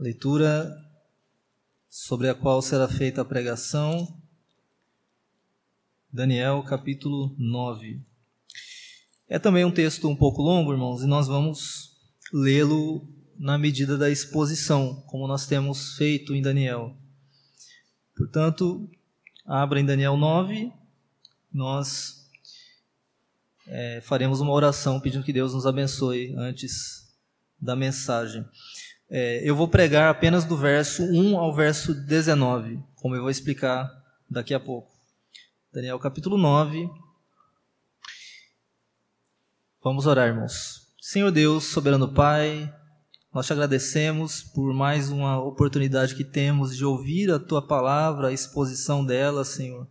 [0.00, 0.82] Leitura
[1.86, 4.18] sobre a qual será feita a pregação.
[6.10, 8.00] Daniel, capítulo 9.
[9.28, 11.98] É também um texto um pouco longo, irmãos, e nós vamos
[12.32, 13.06] lê-lo
[13.38, 16.96] na medida da exposição, como nós temos feito em Daniel.
[18.16, 18.90] Portanto,
[19.44, 20.72] abra em Daniel 9,
[21.52, 22.26] nós
[23.66, 27.06] é, faremos uma oração pedindo que Deus nos abençoe antes
[27.60, 28.46] da mensagem.
[29.12, 33.90] É, eu vou pregar apenas do verso 1 ao verso 19, como eu vou explicar
[34.30, 34.88] daqui a pouco.
[35.72, 36.88] Daniel capítulo 9.
[39.82, 40.94] Vamos orar, irmãos.
[41.00, 42.72] Senhor Deus, soberano Pai,
[43.34, 48.32] nós te agradecemos por mais uma oportunidade que temos de ouvir a tua palavra, a
[48.32, 49.88] exposição dela, Senhor.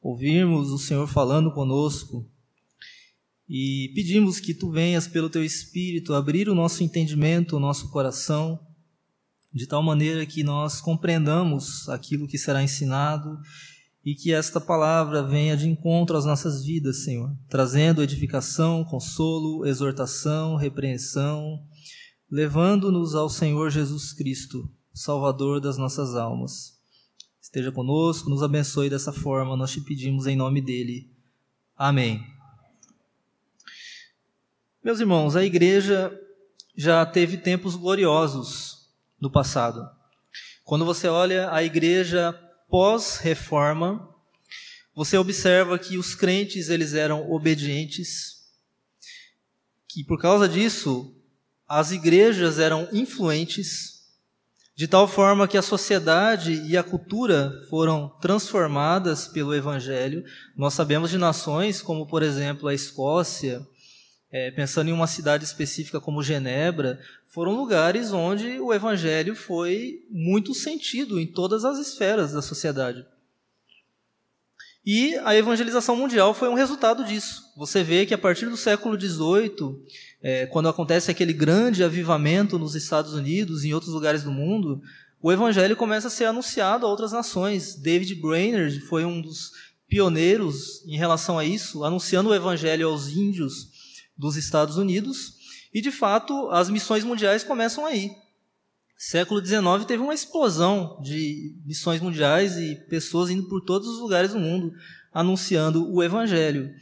[0.00, 2.26] Ouvirmos o Senhor falando conosco
[3.48, 8.60] e pedimos que tu venhas pelo teu espírito abrir o nosso entendimento, o nosso coração,
[9.52, 13.38] de tal maneira que nós compreendamos aquilo que será ensinado
[14.04, 20.56] e que esta palavra venha de encontro às nossas vidas, Senhor, trazendo edificação, consolo, exortação,
[20.56, 21.58] repreensão,
[22.30, 26.78] levando-nos ao Senhor Jesus Cristo, Salvador das nossas almas.
[27.40, 31.10] Esteja conosco, nos abençoe dessa forma, nós te pedimos em nome dele.
[31.74, 32.37] Amém.
[34.88, 36.18] Meus irmãos, a igreja
[36.74, 38.88] já teve tempos gloriosos
[39.20, 39.86] no passado.
[40.64, 42.32] Quando você olha a igreja
[42.70, 44.08] pós-reforma,
[44.94, 48.46] você observa que os crentes eles eram obedientes,
[49.86, 51.14] que por causa disso
[51.68, 54.06] as igrejas eram influentes,
[54.74, 60.24] de tal forma que a sociedade e a cultura foram transformadas pelo evangelho.
[60.56, 63.68] Nós sabemos de nações como, por exemplo, a Escócia,
[64.30, 70.54] é, pensando em uma cidade específica como Genebra, foram lugares onde o evangelho foi muito
[70.54, 73.06] sentido em todas as esferas da sociedade.
[74.84, 77.42] E a evangelização mundial foi um resultado disso.
[77.56, 79.76] Você vê que a partir do século XVIII,
[80.22, 84.80] é, quando acontece aquele grande avivamento nos Estados Unidos e em outros lugares do mundo,
[85.20, 87.74] o evangelho começa a ser anunciado a outras nações.
[87.74, 89.52] David Brainerd foi um dos
[89.88, 93.77] pioneiros em relação a isso, anunciando o evangelho aos índios
[94.18, 95.34] dos Estados Unidos,
[95.72, 98.10] e de fato as missões mundiais começam aí.
[98.96, 104.32] Século XIX teve uma explosão de missões mundiais e pessoas indo por todos os lugares
[104.32, 104.74] do mundo
[105.12, 106.74] anunciando o Evangelho.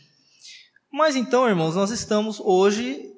[0.91, 3.13] Mas então, irmãos, nós estamos hoje,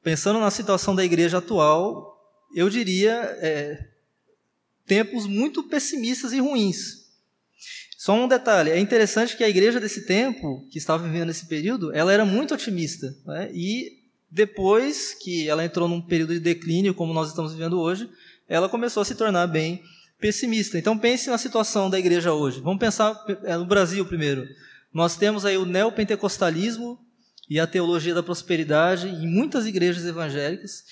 [0.00, 2.16] pensando na situação da igreja atual,
[2.54, 3.88] eu diria, é,
[4.86, 7.07] tempos muito pessimistas e ruins.
[7.98, 11.92] Só um detalhe, é interessante que a igreja desse tempo, que estava vivendo nesse período,
[11.92, 13.12] ela era muito otimista.
[13.26, 13.50] Né?
[13.52, 13.88] E
[14.30, 18.08] depois que ela entrou num período de declínio, como nós estamos vivendo hoje,
[18.48, 19.82] ela começou a se tornar bem
[20.20, 20.78] pessimista.
[20.78, 22.60] Então pense na situação da igreja hoje.
[22.60, 24.46] Vamos pensar é, no Brasil primeiro.
[24.94, 27.00] Nós temos aí o neopentecostalismo
[27.50, 30.84] e a teologia da prosperidade em muitas igrejas evangélicas.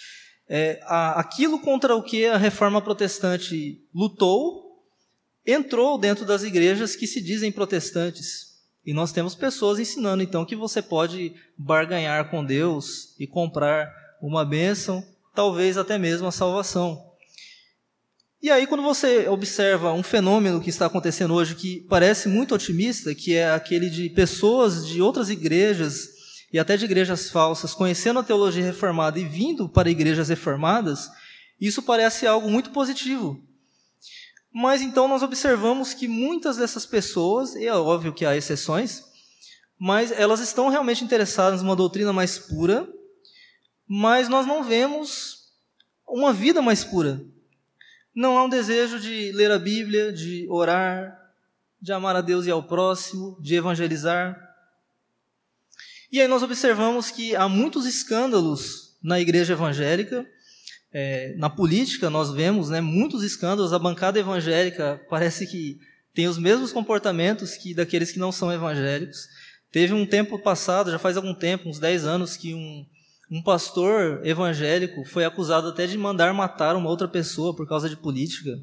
[0.49, 0.81] É,
[1.15, 4.66] aquilo contra o que a reforma protestante lutou
[5.47, 8.57] entrou dentro das igrejas que se dizem protestantes.
[8.85, 14.45] E nós temos pessoas ensinando então que você pode barganhar com Deus e comprar uma
[14.45, 17.05] bênção, talvez até mesmo a salvação.
[18.43, 23.15] E aí, quando você observa um fenômeno que está acontecendo hoje que parece muito otimista,
[23.15, 26.09] que é aquele de pessoas de outras igrejas
[26.53, 31.11] e até de igrejas falsas conhecendo a teologia reformada e vindo para igrejas reformadas,
[31.61, 33.43] isso parece algo muito positivo.
[34.59, 39.05] Mas então nós observamos que muitas dessas pessoas, e é óbvio que há exceções,
[39.79, 42.89] mas elas estão realmente interessadas numa doutrina mais pura,
[43.87, 45.53] mas nós não vemos
[46.09, 47.23] uma vida mais pura.
[48.15, 51.15] Não há um desejo de ler a Bíblia, de orar,
[51.79, 54.41] de amar a Deus e ao próximo, de evangelizar.
[56.11, 60.27] E aí nós observamos que há muitos escândalos na igreja evangélica,
[60.99, 63.75] é, na política, nós vemos né, muitos escândalos.
[63.75, 65.79] A bancada evangélica parece que
[66.15, 69.29] tem os mesmos comportamentos que daqueles que não são evangélicos.
[69.71, 72.87] Teve um tempo passado, já faz algum tempo, uns 10 anos, que um,
[73.31, 77.97] um pastor evangélico foi acusado até de mandar matar uma outra pessoa por causa de
[77.99, 78.57] política.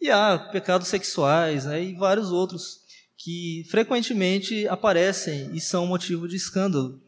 [0.00, 2.78] E há pecados sexuais né, e vários outros
[3.18, 7.02] que frequentemente aparecem e são motivo de escândalo.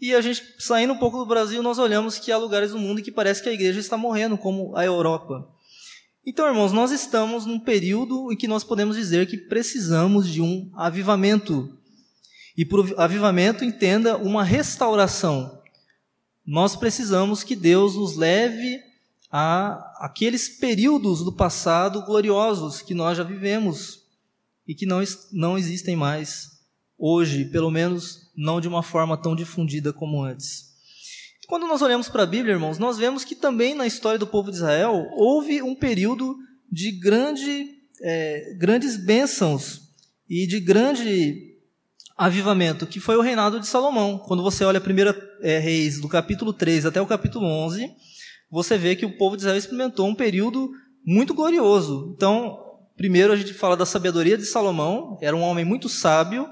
[0.00, 3.02] E a gente, saindo um pouco do Brasil, nós olhamos que há lugares do mundo
[3.02, 5.48] que parece que a igreja está morrendo, como a Europa.
[6.24, 10.70] Então, irmãos, nós estamos num período em que nós podemos dizer que precisamos de um
[10.74, 11.76] avivamento.
[12.56, 15.60] E por avivamento, entenda uma restauração.
[16.46, 18.80] Nós precisamos que Deus nos leve
[19.30, 24.02] a aqueles períodos do passado gloriosos que nós já vivemos
[24.66, 25.02] e que não,
[25.32, 26.57] não existem mais
[26.98, 30.68] hoje, pelo menos não de uma forma tão difundida como antes.
[31.46, 34.50] Quando nós olhamos para a Bíblia, irmãos, nós vemos que também na história do povo
[34.50, 36.36] de Israel houve um período
[36.70, 37.70] de grande,
[38.02, 39.80] é, grandes bênçãos
[40.28, 41.56] e de grande
[42.18, 44.18] avivamento, que foi o reinado de Salomão.
[44.18, 47.90] Quando você olha a primeira é, Reis, do capítulo 3 até o capítulo 11,
[48.50, 50.70] você vê que o povo de Israel experimentou um período
[51.06, 52.12] muito glorioso.
[52.14, 52.58] Então,
[52.96, 56.46] primeiro a gente fala da sabedoria de Salomão, era um homem muito sábio,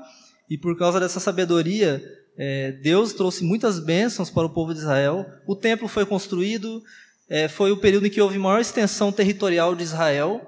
[0.49, 2.03] e por causa dessa sabedoria,
[2.37, 5.27] é, Deus trouxe muitas bênçãos para o povo de Israel.
[5.47, 6.83] O templo foi construído,
[7.29, 10.41] é, foi o período em que houve maior extensão territorial de Israel.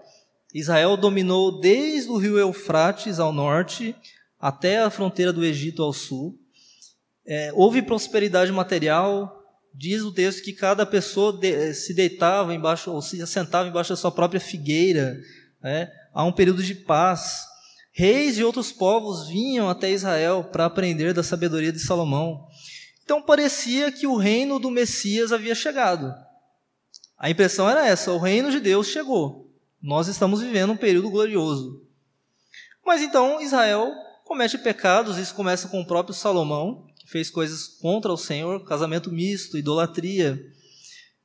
[0.54, 3.94] Israel dominou desde o rio Eufrates ao norte
[4.38, 6.38] até a fronteira do Egito ao sul.
[7.26, 9.38] É, houve prosperidade material,
[9.78, 13.90] Diz o texto que cada pessoa de, eh, se deitava embaixo, ou se assentava embaixo
[13.90, 15.16] da sua própria figueira.
[15.62, 15.88] Né?
[16.12, 17.44] Há um período de paz.
[17.98, 22.46] Reis de outros povos vinham até Israel para aprender da sabedoria de Salomão.
[23.02, 26.14] Então parecia que o reino do Messias havia chegado.
[27.18, 29.52] A impressão era essa: o reino de Deus chegou.
[29.82, 31.82] Nós estamos vivendo um período glorioso.
[32.86, 33.92] Mas então Israel
[34.24, 39.56] comete pecados, isso começa com o próprio Salomão fez coisas contra o Senhor, casamento misto,
[39.56, 40.38] idolatria.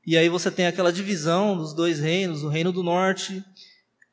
[0.08, 3.44] E aí você tem aquela divisão dos dois reinos, o reino do norte,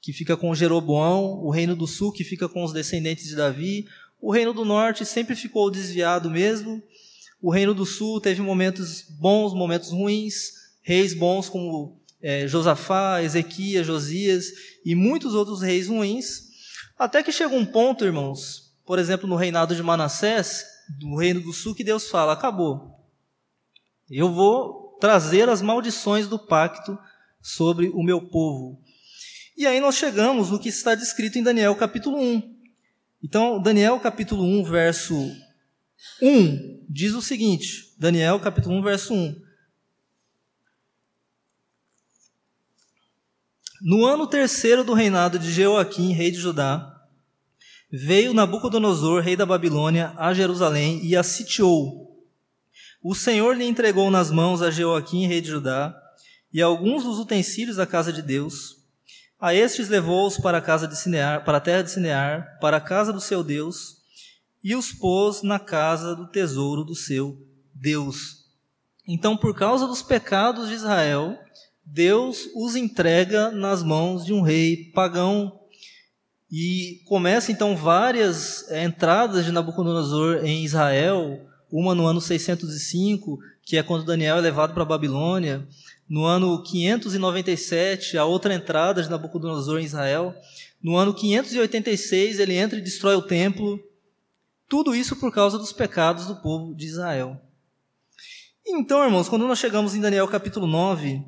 [0.00, 3.86] que fica com Jeroboão, o reino do sul, que fica com os descendentes de Davi.
[4.20, 6.82] O reino do norte sempre ficou desviado mesmo.
[7.40, 10.52] O reino do sul teve momentos bons, momentos ruins,
[10.82, 14.46] reis bons como é, Josafá, Ezequias, Josias
[14.84, 16.50] e muitos outros reis ruins.
[16.98, 20.64] Até que chega um ponto, irmãos, por exemplo, no reinado de Manassés,
[20.98, 22.98] do reino do sul que Deus fala: acabou.
[24.10, 26.98] Eu vou trazer as maldições do pacto
[27.40, 28.82] sobre o meu povo.
[29.60, 32.56] E aí nós chegamos no que está descrito em Daniel capítulo 1.
[33.22, 35.14] Então, Daniel capítulo 1, verso
[36.22, 39.42] 1, diz o seguinte: Daniel capítulo 1, verso 1.
[43.82, 46.98] No ano terceiro do reinado de Jeoaquim, rei de Judá,
[47.92, 52.18] Veio Nabucodonosor, rei da Babilônia, a Jerusalém e a sitiou.
[53.02, 55.94] O Senhor lhe entregou nas mãos a Jeoaquim, rei de Judá,
[56.50, 58.79] e alguns dos utensílios da casa de Deus.
[59.40, 62.80] A estes levou-os para a casa de Sinear, para a terra de Sinear, para a
[62.80, 63.96] casa do seu Deus,
[64.62, 67.38] e os pôs na casa do tesouro do seu
[67.74, 68.44] Deus.
[69.08, 71.38] Então, por causa dos pecados de Israel,
[71.82, 75.58] Deus os entrega nas mãos de um rei pagão
[76.52, 81.40] e começa então várias é, entradas de Nabucodonosor em Israel,
[81.72, 85.66] uma no ano 605, que é quando Daniel é levado para a Babilônia,
[86.10, 90.34] no ano 597, a outra entrada de Nabucodonosor em Israel,
[90.82, 93.78] no ano 586 ele entra e destrói o templo,
[94.68, 97.40] tudo isso por causa dos pecados do povo de Israel.
[98.66, 101.24] Então, irmãos, quando nós chegamos em Daniel capítulo 9,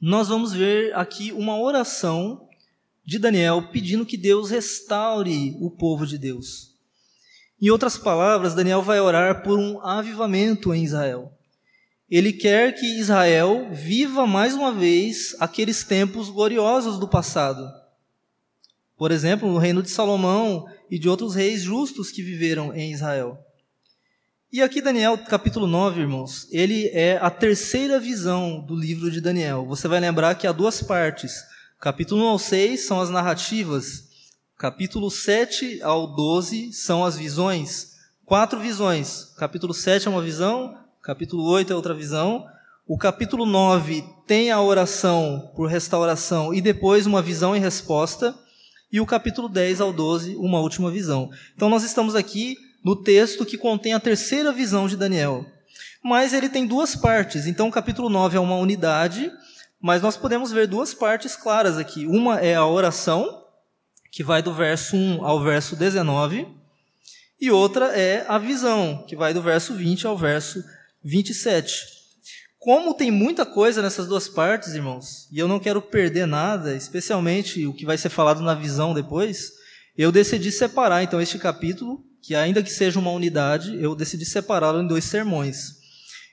[0.00, 2.48] nós vamos ver aqui uma oração
[3.04, 6.76] de Daniel pedindo que Deus restaure o povo de Deus.
[7.60, 11.35] Em outras palavras, Daniel vai orar por um avivamento em Israel.
[12.08, 17.68] Ele quer que Israel viva mais uma vez aqueles tempos gloriosos do passado.
[18.96, 23.36] Por exemplo, no reino de Salomão e de outros reis justos que viveram em Israel.
[24.52, 29.66] E aqui Daniel, capítulo 9, irmãos, ele é a terceira visão do livro de Daniel.
[29.66, 31.34] Você vai lembrar que há duas partes.
[31.80, 34.04] Capítulo 1 ao 6 são as narrativas.
[34.56, 37.96] Capítulo 7 ao 12 são as visões.
[38.24, 39.24] Quatro visões.
[39.36, 42.44] Capítulo 7 é uma visão, capítulo 8 é outra visão.
[42.84, 48.34] O capítulo 9 tem a oração por restauração e depois uma visão e resposta.
[48.90, 51.30] E o capítulo 10 ao 12, uma última visão.
[51.54, 55.46] Então nós estamos aqui no texto que contém a terceira visão de Daniel.
[56.02, 57.46] Mas ele tem duas partes.
[57.46, 59.30] Então o capítulo 9 é uma unidade
[59.80, 62.06] mas nós podemos ver duas partes claras aqui.
[62.06, 63.44] Uma é a oração,
[64.10, 66.48] que vai do verso 1 ao verso 19,
[67.40, 70.64] e outra é a visão, que vai do verso 20 ao verso
[71.06, 71.72] 27.
[72.58, 77.64] Como tem muita coisa nessas duas partes, irmãos, e eu não quero perder nada, especialmente
[77.64, 79.52] o que vai ser falado na visão depois,
[79.96, 84.82] eu decidi separar então este capítulo, que ainda que seja uma unidade, eu decidi separá-lo
[84.82, 85.76] em dois sermões.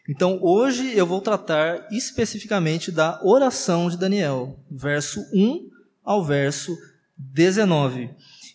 [0.09, 5.69] Então, hoje eu vou tratar especificamente da oração de Daniel, verso 1
[6.03, 6.75] ao verso
[7.15, 8.09] 19.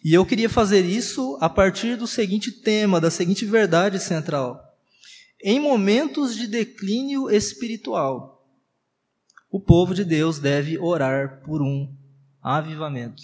[0.05, 4.68] E eu queria fazer isso a partir do seguinte tema, da seguinte verdade central.
[5.41, 8.45] Em momentos de declínio espiritual,
[9.51, 11.95] o povo de Deus deve orar por um
[12.43, 13.23] avivamento.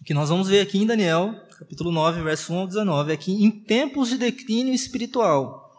[0.00, 3.16] O que nós vamos ver aqui em Daniel, capítulo 9, verso 1 ao 19, é
[3.16, 5.70] que em tempos de declínio espiritual,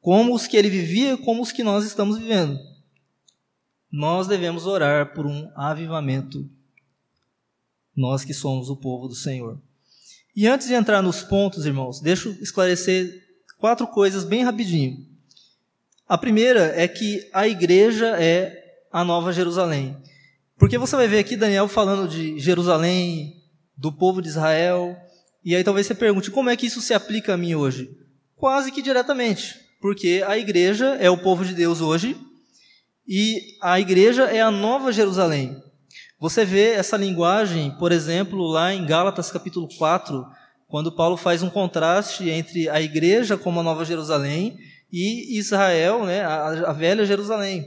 [0.00, 2.58] como os que ele vivia, como os que nós estamos vivendo,
[3.90, 6.48] nós devemos orar por um avivamento,
[7.96, 9.60] nós que somos o povo do Senhor.
[10.34, 13.29] E antes de entrar nos pontos, irmãos, deixa eu esclarecer
[13.60, 15.06] quatro coisas bem rapidinho.
[16.08, 19.96] A primeira é que a igreja é a nova Jerusalém.
[20.58, 23.36] Porque você vai ver aqui Daniel falando de Jerusalém,
[23.76, 24.96] do povo de Israel,
[25.44, 27.96] e aí talvez você pergunte como é que isso se aplica a mim hoje?
[28.34, 32.16] Quase que diretamente, porque a igreja é o povo de Deus hoje
[33.06, 35.56] e a igreja é a nova Jerusalém.
[36.18, 40.26] Você vê essa linguagem, por exemplo, lá em Gálatas capítulo 4,
[40.70, 44.56] quando Paulo faz um contraste entre a igreja como a nova Jerusalém
[44.90, 47.66] e Israel, né, a, a velha Jerusalém.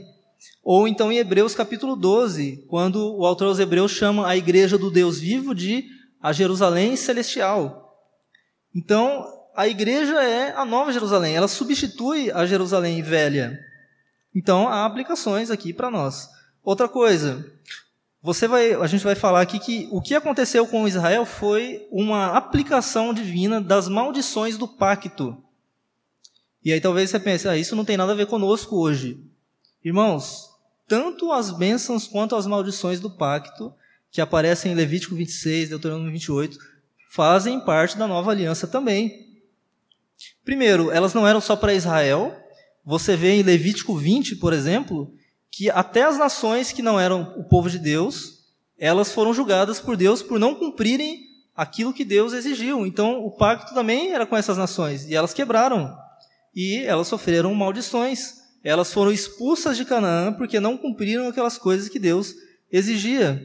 [0.62, 4.90] Ou então em Hebreus capítulo 12, quando o autor aos Hebreus chama a igreja do
[4.90, 5.84] Deus vivo de
[6.20, 7.94] a Jerusalém celestial.
[8.74, 13.58] Então, a igreja é a nova Jerusalém, ela substitui a Jerusalém velha.
[14.34, 16.28] Então, há aplicações aqui para nós.
[16.62, 17.44] Outra coisa,
[18.24, 22.28] você vai, a gente vai falar aqui que o que aconteceu com Israel foi uma
[22.34, 25.36] aplicação divina das maldições do pacto.
[26.64, 29.22] E aí talvez você pense, ah, isso não tem nada a ver conosco hoje.
[29.84, 30.48] Irmãos,
[30.88, 33.74] tanto as bênçãos quanto as maldições do pacto,
[34.10, 36.56] que aparecem em Levítico 26, Deuteronômio 28,
[37.10, 39.36] fazem parte da nova aliança também.
[40.42, 42.34] Primeiro, elas não eram só para Israel,
[42.82, 45.12] você vê em Levítico 20, por exemplo,
[45.56, 48.40] que até as nações que não eram o povo de Deus,
[48.76, 51.20] elas foram julgadas por Deus por não cumprirem
[51.54, 52.84] aquilo que Deus exigiu.
[52.84, 55.96] Então, o pacto também era com essas nações, e elas quebraram.
[56.52, 58.34] E elas sofreram maldições.
[58.64, 62.34] Elas foram expulsas de Canaã porque não cumpriram aquelas coisas que Deus
[62.72, 63.40] exigia.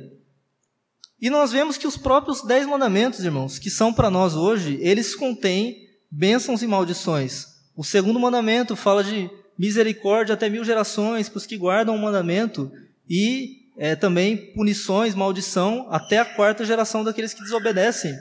[1.22, 5.14] E nós vemos que os próprios dez mandamentos, irmãos, que são para nós hoje, eles
[5.14, 5.76] contêm
[6.10, 7.46] bênçãos e maldições.
[7.76, 12.72] O segundo mandamento fala de misericórdia até mil gerações para os que guardam o mandamento
[13.10, 18.14] e é, também punições, maldição até a quarta geração daqueles que desobedecem.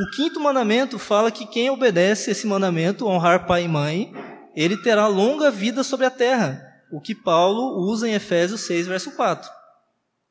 [0.00, 4.12] O quinto mandamento fala que quem obedece esse mandamento, honrar pai e mãe,
[4.54, 9.12] ele terá longa vida sobre a terra, o que Paulo usa em Efésios 6, verso
[9.12, 9.48] 4.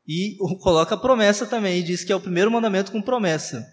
[0.06, 3.66] E coloca a promessa também, e diz que é o primeiro mandamento com promessa.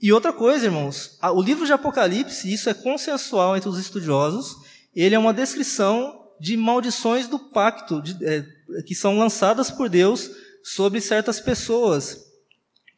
[0.00, 4.56] E outra coisa, irmãos, o livro de Apocalipse, isso é consensual entre os estudiosos,
[4.94, 8.44] ele é uma descrição de maldições do pacto, de, é,
[8.86, 10.30] que são lançadas por Deus
[10.62, 12.18] sobre certas pessoas.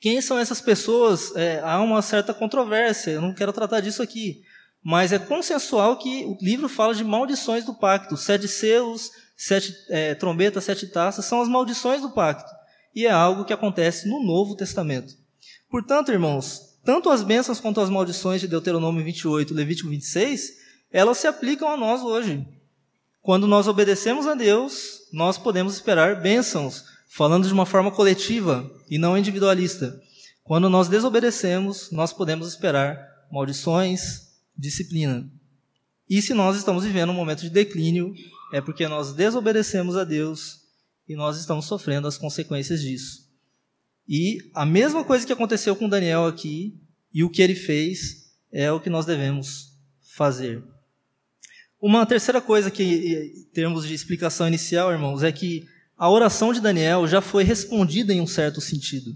[0.01, 1.35] Quem são essas pessoas?
[1.37, 4.43] É, há uma certa controvérsia, eu não quero tratar disso aqui.
[4.83, 8.19] Mas é consensual que o livro fala de maldições do pacto.
[8.19, 12.51] Sete selos, sete é, trombetas, sete taças, são as maldições do pacto.
[12.95, 15.15] E é algo que acontece no Novo Testamento.
[15.71, 20.64] Portanto, irmãos, tanto as bênçãos quanto as maldições de Deuteronômio 28 e Levítico 26,
[20.95, 22.47] elas se aplicam a nós hoje.
[23.21, 28.97] Quando nós obedecemos a Deus, nós podemos esperar bênçãos, falando de uma forma coletiva e
[28.97, 30.01] não individualista.
[30.45, 32.97] Quando nós desobedecemos, nós podemos esperar
[33.29, 35.29] maldições, disciplina.
[36.09, 38.15] E se nós estamos vivendo um momento de declínio,
[38.53, 40.61] é porque nós desobedecemos a Deus
[41.09, 43.29] e nós estamos sofrendo as consequências disso.
[44.09, 46.79] E a mesma coisa que aconteceu com Daniel aqui,
[47.13, 49.73] e o que ele fez, é o que nós devemos
[50.15, 50.63] fazer.
[51.87, 56.59] Uma terceira coisa que, em termos de explicação inicial, irmãos, é que a oração de
[56.59, 59.15] Daniel já foi respondida em um certo sentido.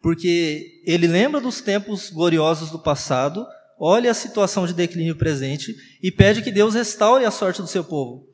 [0.00, 3.44] Porque ele lembra dos tempos gloriosos do passado,
[3.80, 7.82] olha a situação de declínio presente e pede que Deus restaure a sorte do seu
[7.82, 8.28] povo.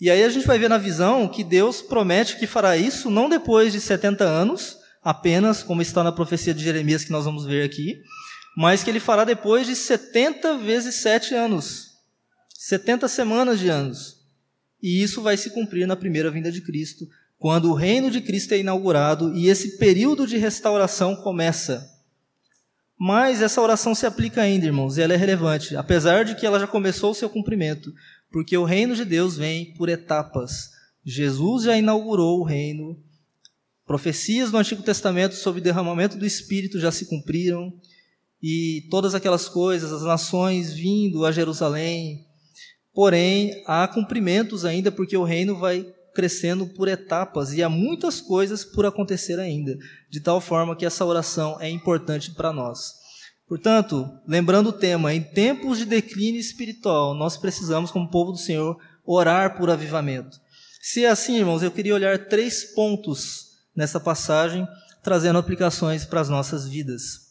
[0.00, 3.28] E aí a gente vai ver na visão que Deus promete que fará isso não
[3.28, 7.66] depois de 70 anos, apenas, como está na profecia de Jeremias que nós vamos ver
[7.66, 8.00] aqui,
[8.56, 11.87] mas que ele fará depois de 70 vezes 7 anos.
[12.60, 14.16] 70 semanas de anos.
[14.82, 17.06] E isso vai se cumprir na primeira vinda de Cristo,
[17.38, 21.88] quando o reino de Cristo é inaugurado e esse período de restauração começa.
[22.98, 26.58] Mas essa oração se aplica ainda, irmãos, e ela é relevante, apesar de que ela
[26.58, 27.94] já começou o seu cumprimento,
[28.28, 30.70] porque o reino de Deus vem por etapas.
[31.04, 33.00] Jesus já inaugurou o reino
[33.86, 37.72] Profecias do Antigo Testamento sobre o derramamento do Espírito já se cumpriram,
[38.42, 42.27] e todas aquelas coisas, as nações vindo a Jerusalém.
[42.94, 48.64] Porém, há cumprimentos ainda, porque o reino vai crescendo por etapas e há muitas coisas
[48.64, 49.78] por acontecer ainda,
[50.10, 52.94] de tal forma que essa oração é importante para nós.
[53.46, 58.76] Portanto, lembrando o tema, em tempos de declínio espiritual, nós precisamos, como povo do Senhor,
[59.06, 60.38] orar por avivamento.
[60.82, 64.66] Se é assim, irmãos, eu queria olhar três pontos nessa passagem,
[65.02, 67.28] trazendo aplicações para as nossas vidas.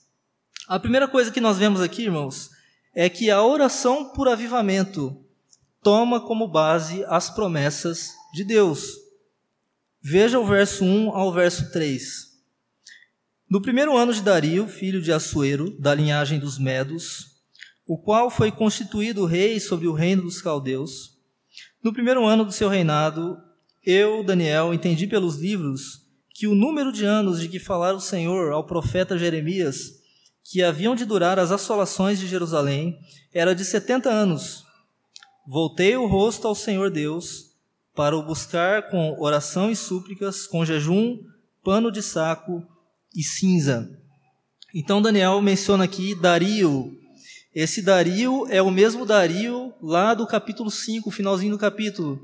[0.68, 2.50] A primeira coisa que nós vemos aqui, irmãos,
[2.96, 5.27] é que a oração por avivamento
[5.88, 8.92] toma como base as promessas de Deus.
[10.02, 12.04] Veja o verso 1 ao verso 3.
[13.50, 17.38] No primeiro ano de Dario, filho de Assuero, da linhagem dos Medos,
[17.88, 21.18] o qual foi constituído rei sobre o reino dos caldeus,
[21.82, 23.38] no primeiro ano do seu reinado,
[23.82, 26.02] eu, Daniel, entendi pelos livros
[26.34, 30.02] que o número de anos de que falara o Senhor ao profeta Jeremias,
[30.44, 33.00] que haviam de durar as assolações de Jerusalém,
[33.34, 34.67] era de setenta anos.
[35.50, 37.54] Voltei o rosto ao Senhor Deus
[37.96, 41.20] para o buscar com oração e súplicas, com jejum,
[41.64, 42.62] pano de saco
[43.16, 43.90] e cinza.
[44.76, 46.92] Então Daniel menciona aqui Dario.
[47.56, 52.22] Esse Dario é o mesmo Dario lá do capítulo 5, finalzinho do capítulo,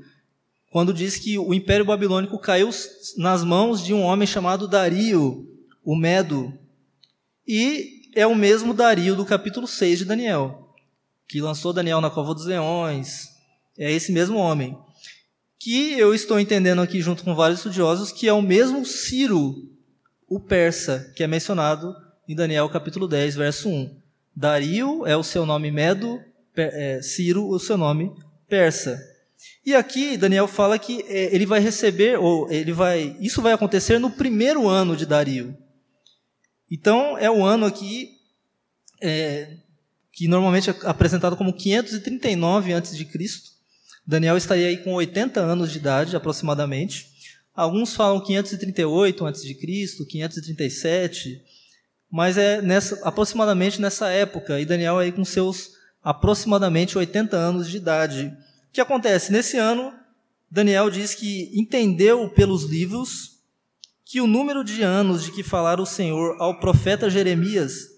[0.70, 2.68] quando diz que o Império Babilônico caiu
[3.16, 5.48] nas mãos de um homem chamado Dario,
[5.82, 6.52] o Medo.
[7.48, 10.63] E é o mesmo Dario do capítulo 6 de Daniel,
[11.28, 13.28] que lançou Daniel na cova dos leões.
[13.78, 14.78] É esse mesmo homem.
[15.58, 19.54] Que eu estou entendendo aqui, junto com vários estudiosos, que é o mesmo Ciro,
[20.28, 21.94] o persa, que é mencionado
[22.28, 23.96] em Daniel capítulo 10, verso 1.
[24.34, 26.20] Dario é o seu nome medo,
[26.56, 28.12] é, Ciro o seu nome
[28.48, 29.00] persa.
[29.64, 33.98] E aqui Daniel fala que é, ele vai receber, ou ele vai, isso vai acontecer
[33.98, 35.56] no primeiro ano de Dario.
[36.70, 38.18] Então é o ano aqui
[39.02, 39.58] é,
[40.14, 43.06] que normalmente é apresentado como 539 a.C.
[44.06, 47.08] Daniel estaria aí com 80 anos de idade aproximadamente.
[47.54, 51.42] Alguns falam 538 a.C., 537,
[52.10, 57.76] mas é nessa, aproximadamente nessa época, e Daniel aí com seus aproximadamente 80 anos de
[57.76, 58.26] idade.
[58.68, 59.32] O que acontece?
[59.32, 59.92] Nesse ano,
[60.50, 63.40] Daniel diz que entendeu pelos livros
[64.04, 67.93] que o número de anos de que falara o Senhor ao profeta Jeremias,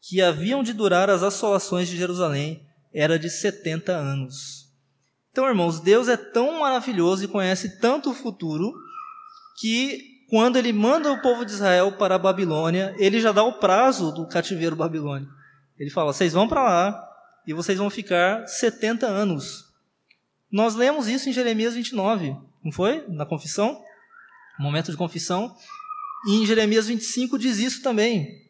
[0.00, 4.70] que haviam de durar as assolações de Jerusalém, era de 70 anos.
[5.30, 8.72] Então, irmãos, Deus é tão maravilhoso e conhece tanto o futuro
[9.60, 13.58] que quando ele manda o povo de Israel para a Babilônia, ele já dá o
[13.58, 15.32] prazo do cativeiro babilônico.
[15.78, 17.08] Ele fala: vocês vão para lá
[17.46, 19.64] e vocês vão ficar 70 anos.
[20.50, 23.04] Nós lemos isso em Jeremias 29, não foi?
[23.08, 23.80] Na confissão?
[24.58, 25.54] Momento de confissão.
[26.26, 28.49] E em Jeremias 25 diz isso também.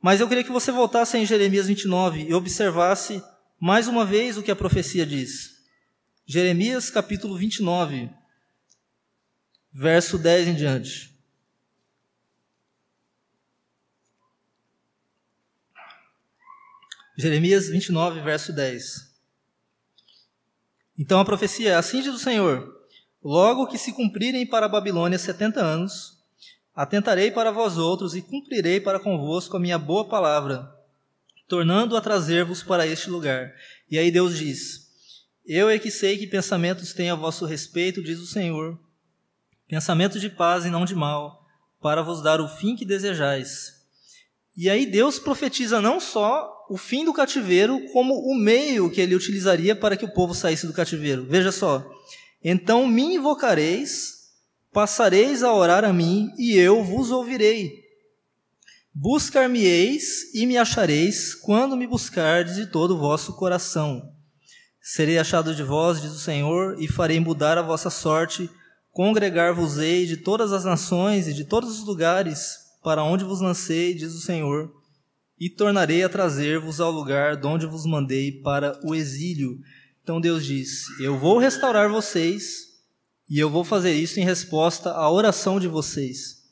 [0.00, 3.22] Mas eu queria que você voltasse em Jeremias 29 e observasse
[3.60, 5.58] mais uma vez o que a profecia diz.
[6.26, 8.10] Jeremias capítulo 29
[9.72, 11.16] verso 10 em diante.
[17.16, 19.08] Jeremias 29, verso 10.
[20.96, 22.76] Então a profecia é assim diz o Senhor:
[23.22, 26.17] Logo que se cumprirem para a Babilônia setenta anos,
[26.78, 30.72] atentarei para vós outros e cumprirei para convosco a minha boa palavra,
[31.48, 33.52] tornando a trazer-vos para este lugar.
[33.90, 34.86] E aí Deus diz:
[35.44, 38.78] Eu é que sei que pensamentos tenho a vosso respeito, diz o Senhor,
[39.66, 41.44] pensamento de paz e não de mal,
[41.82, 43.74] para vos dar o fim que desejais.
[44.56, 49.16] E aí Deus profetiza não só o fim do cativeiro, como o meio que ele
[49.16, 51.26] utilizaria para que o povo saísse do cativeiro.
[51.28, 51.84] Veja só.
[52.42, 54.17] Então me invocareis,
[54.72, 57.84] passareis a orar a mim, e eu vos ouvirei.
[58.94, 64.02] Buscar-me-eis e me achareis quando me buscardes de todo o vosso coração.
[64.80, 68.50] Serei achado de vós, diz o Senhor, e farei mudar a vossa sorte
[68.98, 74.12] Congregar-vos-ei de todas as nações e de todos os lugares para onde vos lancei, diz
[74.12, 74.72] o Senhor,
[75.38, 79.60] e tornarei a trazer-vos ao lugar de onde vos mandei para o exílio.
[80.02, 82.67] Então Deus diz: Eu vou restaurar vocês
[83.28, 86.42] e eu vou fazer isso em resposta à oração de vocês.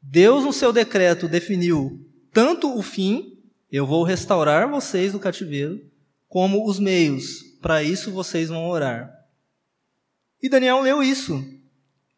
[0.00, 3.38] Deus, no seu decreto, definiu tanto o fim,
[3.70, 5.80] eu vou restaurar vocês do cativeiro,
[6.28, 7.42] como os meios.
[7.60, 9.12] Para isso vocês vão orar.
[10.42, 11.44] E Daniel leu isso.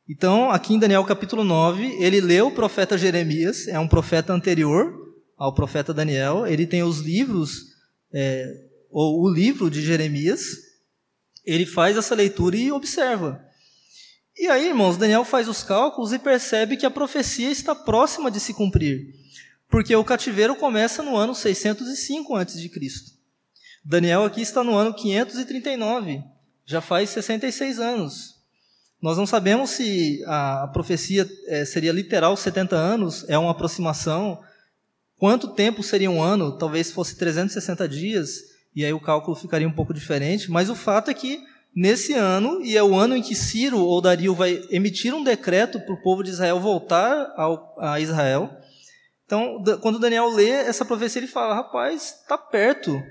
[0.09, 5.15] Então, aqui em Daniel capítulo 9, ele leu o profeta Jeremias, é um profeta anterior
[5.37, 6.47] ao profeta Daniel.
[6.47, 7.75] Ele tem os livros,
[8.13, 10.43] é, ou o livro de Jeremias.
[11.45, 13.45] Ele faz essa leitura e observa.
[14.37, 18.41] E aí, irmãos, Daniel faz os cálculos e percebe que a profecia está próxima de
[18.41, 19.15] se cumprir.
[19.69, 22.71] Porque o cativeiro começa no ano 605 a.C.
[23.85, 26.35] Daniel aqui está no ano 539
[26.67, 28.35] já faz 66 anos.
[29.01, 34.41] Nós não sabemos se a, profecia é, seria literal 70 anos, é uma aproximação.
[35.17, 36.57] Quanto tempo seria um ano?
[36.57, 38.41] Talvez fosse 360 dias,
[38.75, 41.43] e aí o cálculo ficaria um pouco diferente, mas o fato é que
[41.75, 45.81] nesse ano, e é o ano em que Ciro ou Dario vai emitir um decreto
[45.81, 48.51] para o povo de Israel voltar ao, a Israel.
[49.27, 52.95] Então, quando Daniel lê essa profecia, ele fala: rapaz, está perto.
[52.95, 53.03] O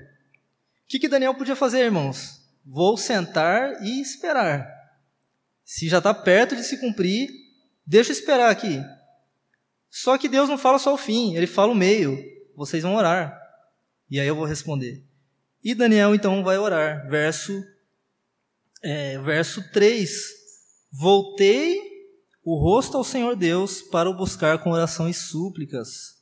[0.88, 2.40] que, que Daniel podia fazer, irmãos?
[2.64, 4.66] Vou sentar e esperar.
[5.64, 7.28] Se já está perto de se cumprir,
[7.86, 8.80] deixa eu esperar aqui.
[9.90, 12.18] Só que Deus não fala só o fim, ele fala o meio.
[12.56, 13.38] Vocês vão orar.
[14.10, 15.02] E aí eu vou responder.
[15.62, 17.08] E Daniel então vai orar.
[17.08, 17.64] Verso,
[18.84, 20.10] é, verso 3.
[20.92, 21.80] Voltei
[22.44, 26.12] o rosto ao Senhor Deus para o buscar com oração e súplicas,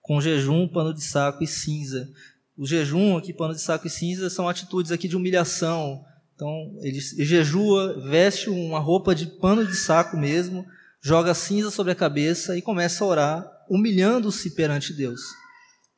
[0.00, 2.08] com jejum, pano de saco e cinza.
[2.56, 6.02] O jejum aqui, pano de saco e cinza, são atitudes aqui de humilhação.
[6.34, 10.64] Então, ele jejua, veste uma roupa de pano de saco mesmo,
[11.00, 15.20] joga cinza sobre a cabeça e começa a orar, humilhando-se perante Deus.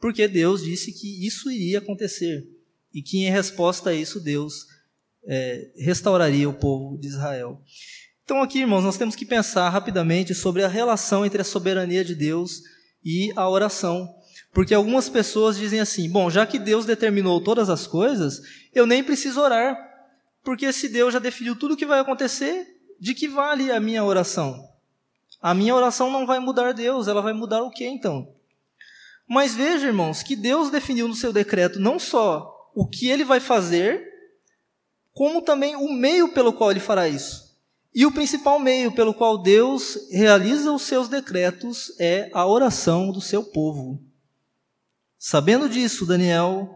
[0.01, 2.45] Porque Deus disse que isso iria acontecer
[2.93, 4.74] e que, em resposta a isso, Deus
[5.27, 7.61] é, restauraria o povo de Israel.
[8.25, 12.15] Então, aqui, irmãos, nós temos que pensar rapidamente sobre a relação entre a soberania de
[12.15, 12.63] Deus
[13.05, 14.09] e a oração.
[14.53, 18.41] Porque algumas pessoas dizem assim: bom, já que Deus determinou todas as coisas,
[18.73, 19.77] eu nem preciso orar.
[20.43, 22.67] Porque se Deus já definiu tudo o que vai acontecer,
[23.01, 24.69] de que vale a minha oração?
[25.41, 28.35] A minha oração não vai mudar Deus, ela vai mudar o que então?
[29.29, 33.41] Mas veja, irmãos, que Deus definiu no seu decreto não só o que ele vai
[33.41, 34.13] fazer,
[35.14, 37.44] como também o meio pelo qual ele fará isso.
[37.94, 43.20] E o principal meio pelo qual Deus realiza os seus decretos é a oração do
[43.20, 44.03] seu povo.
[45.16, 46.68] Sabendo disso, Daniel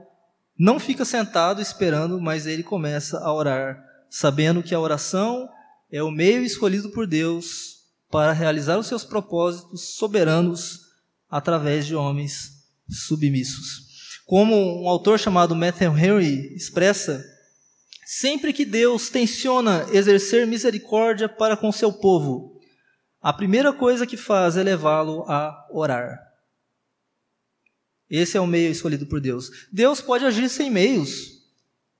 [0.56, 5.48] não fica sentado esperando, mas ele começa a orar, sabendo que a oração
[5.90, 7.78] é o meio escolhido por Deus
[8.10, 10.80] para realizar os seus propósitos soberanos
[11.28, 13.88] através de homens submissos.
[14.24, 17.24] Como um autor chamado Matthew Henry expressa,
[18.10, 22.58] Sempre que Deus tenciona exercer misericórdia para com seu povo,
[23.20, 26.18] a primeira coisa que faz é levá-lo a orar.
[28.08, 29.68] Esse é o meio escolhido por Deus.
[29.70, 31.42] Deus pode agir sem meios.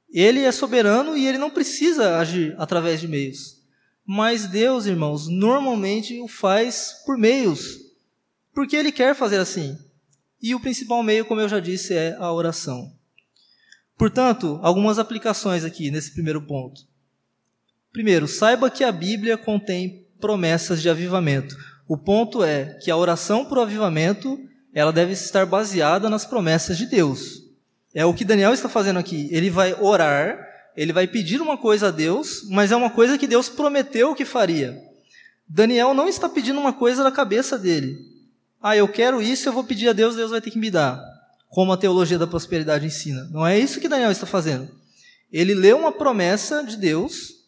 [0.08, 3.62] Ele é soberano e ele não precisa agir através de meios.
[4.02, 7.80] Mas Deus, irmãos, normalmente o faz por meios,
[8.54, 9.76] porque ele quer fazer assim.
[10.40, 12.96] E o principal meio, como eu já disse, é a oração.
[13.98, 16.82] Portanto, algumas aplicações aqui nesse primeiro ponto.
[17.92, 21.56] Primeiro, saiba que a Bíblia contém promessas de avivamento.
[21.88, 24.38] O ponto é que a oração por avivamento,
[24.72, 27.42] ela deve estar baseada nas promessas de Deus.
[27.92, 29.28] É o que Daniel está fazendo aqui.
[29.32, 33.26] Ele vai orar, ele vai pedir uma coisa a Deus, mas é uma coisa que
[33.26, 34.80] Deus prometeu que faria.
[35.48, 37.98] Daniel não está pedindo uma coisa da cabeça dele.
[38.62, 41.17] Ah, eu quero isso, eu vou pedir a Deus, Deus vai ter que me dar
[41.48, 43.24] como a teologia da prosperidade ensina.
[43.30, 44.70] Não é isso que Daniel está fazendo.
[45.32, 47.44] Ele lê uma promessa de Deus,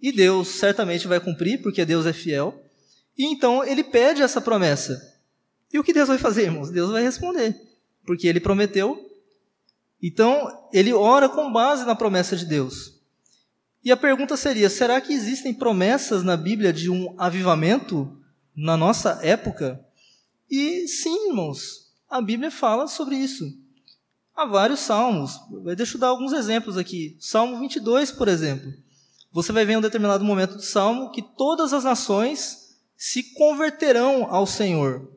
[0.00, 2.62] e Deus certamente vai cumprir, porque Deus é fiel,
[3.16, 5.00] e então ele pede essa promessa.
[5.72, 6.70] E o que Deus vai fazer, irmãos?
[6.70, 7.54] Deus vai responder,
[8.06, 8.98] porque ele prometeu.
[10.02, 12.98] Então, ele ora com base na promessa de Deus.
[13.84, 18.18] E a pergunta seria: será que existem promessas na Bíblia de um avivamento
[18.56, 19.84] na nossa época?
[20.50, 23.44] E sim, irmãos, a Bíblia fala sobre isso.
[24.34, 25.38] Há vários salmos.
[25.76, 27.16] Deixa eu dar alguns exemplos aqui.
[27.20, 28.72] Salmo 22, por exemplo.
[29.32, 34.26] Você vai ver em um determinado momento do salmo que todas as nações se converterão
[34.28, 35.08] ao Senhor.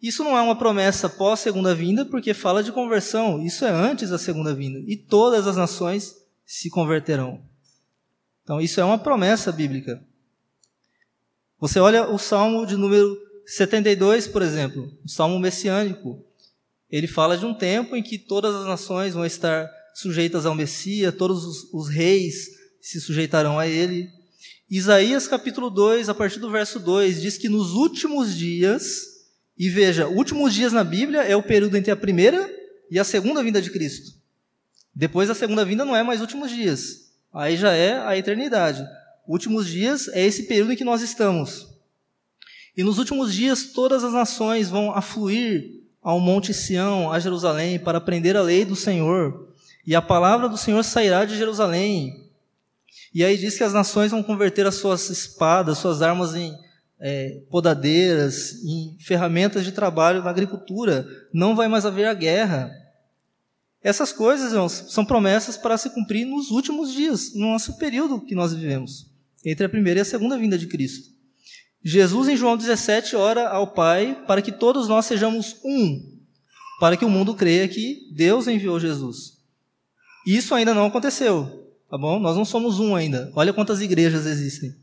[0.00, 3.44] Isso não é uma promessa pós segunda vinda, porque fala de conversão.
[3.44, 4.78] Isso é antes da segunda vinda.
[4.86, 6.14] E todas as nações
[6.46, 7.42] se converterão.
[8.44, 10.02] Então, isso é uma promessa bíblica.
[11.58, 16.24] Você olha o salmo de número 72, por exemplo, o Salmo messiânico,
[16.88, 21.12] ele fala de um tempo em que todas as nações vão estar sujeitas ao Messias,
[21.16, 22.48] todos os, os reis
[22.80, 24.08] se sujeitarão a ele.
[24.70, 29.02] Isaías capítulo 2, a partir do verso 2, diz que nos últimos dias,
[29.58, 32.48] e veja, últimos dias na Bíblia é o período entre a primeira
[32.88, 34.12] e a segunda vinda de Cristo.
[34.94, 38.86] Depois da segunda vinda não é mais últimos dias, aí já é a eternidade.
[39.26, 41.69] Últimos dias é esse período em que nós estamos.
[42.76, 47.98] E nos últimos dias todas as nações vão afluir ao Monte Sião, a Jerusalém, para
[47.98, 49.48] aprender a lei do Senhor.
[49.86, 52.30] E a palavra do Senhor sairá de Jerusalém.
[53.14, 56.56] E aí diz que as nações vão converter as suas espadas, suas armas em
[56.98, 61.06] é, podadeiras, em ferramentas de trabalho na agricultura.
[61.32, 62.70] Não vai mais haver a guerra.
[63.82, 68.34] Essas coisas irmãos, são promessas para se cumprir nos últimos dias, no nosso período que
[68.34, 69.06] nós vivemos,
[69.44, 71.19] entre a primeira e a segunda vinda de Cristo.
[71.82, 76.18] Jesus, em João 17, ora ao Pai para que todos nós sejamos um,
[76.78, 79.38] para que o mundo creia que Deus enviou Jesus.
[80.26, 81.60] Isso ainda não aconteceu.
[81.90, 82.20] Tá bom?
[82.20, 83.32] Nós não somos um ainda.
[83.34, 84.74] Olha quantas igrejas existem.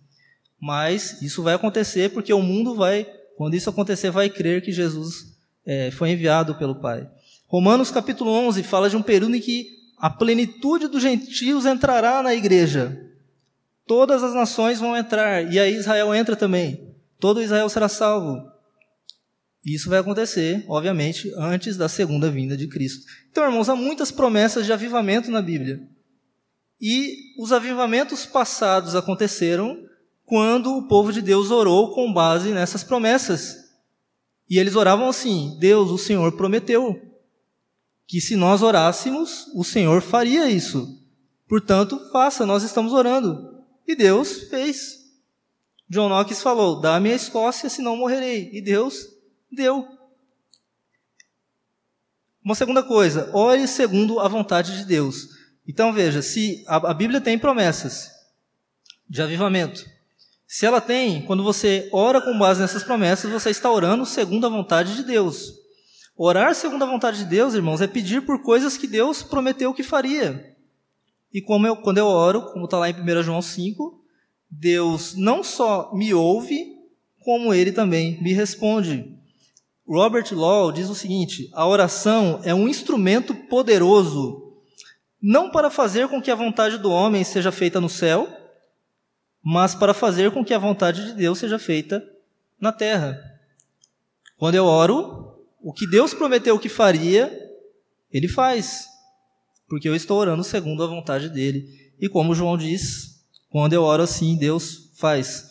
[0.59, 3.07] Mas isso vai acontecer porque o mundo vai,
[3.37, 7.07] quando isso acontecer, vai crer que Jesus é, foi enviado pelo Pai.
[7.45, 12.33] Romanos capítulo 11 fala de um período em que a plenitude dos gentios entrará na
[12.33, 12.99] igreja.
[13.85, 16.86] Todas as nações vão entrar, e aí Israel entra também.
[17.19, 18.51] Todo Israel será salvo.
[19.65, 23.05] Isso vai acontecer, obviamente, antes da segunda vinda de Cristo.
[23.29, 25.81] Então, irmãos, há muitas promessas de avivamento na Bíblia.
[26.79, 29.77] E os avivamentos passados aconteceram
[30.25, 33.57] quando o povo de Deus orou com base nessas promessas.
[34.49, 37.01] E eles oravam assim: Deus, o Senhor prometeu
[38.07, 40.97] que se nós orássemos, o Senhor faria isso.
[41.47, 43.63] Portanto, faça, nós estamos orando.
[43.85, 44.96] E Deus fez.
[45.89, 48.49] John Knox falou: Dá-me a Escócia, senão morrerei.
[48.53, 49.07] E Deus
[49.51, 49.87] deu.
[52.43, 55.27] Uma segunda coisa, ore segundo a vontade de Deus.
[55.67, 58.09] Então veja, se a, a Bíblia tem promessas
[59.09, 59.85] de avivamento,
[60.47, 64.49] se ela tem, quando você ora com base nessas promessas, você está orando segundo a
[64.49, 65.53] vontade de Deus.
[66.15, 69.83] Orar segundo a vontade de Deus, irmãos, é pedir por coisas que Deus prometeu que
[69.83, 70.55] faria.
[71.33, 74.01] E como eu, quando eu oro, como está lá em 1 João 5,
[74.49, 76.77] Deus não só me ouve,
[77.19, 79.17] como ele também me responde.
[79.87, 84.53] Robert Law diz o seguinte: a oração é um instrumento poderoso,
[85.21, 88.27] não para fazer com que a vontade do homem seja feita no céu,
[89.41, 92.03] mas para fazer com que a vontade de Deus seja feita
[92.59, 93.17] na terra.
[94.37, 97.31] Quando eu oro, o que Deus prometeu que faria,
[98.11, 98.87] Ele faz,
[99.67, 101.65] porque eu estou orando segundo a vontade dele.
[101.99, 103.16] E como João diz,
[103.49, 105.49] quando eu oro assim, Deus faz.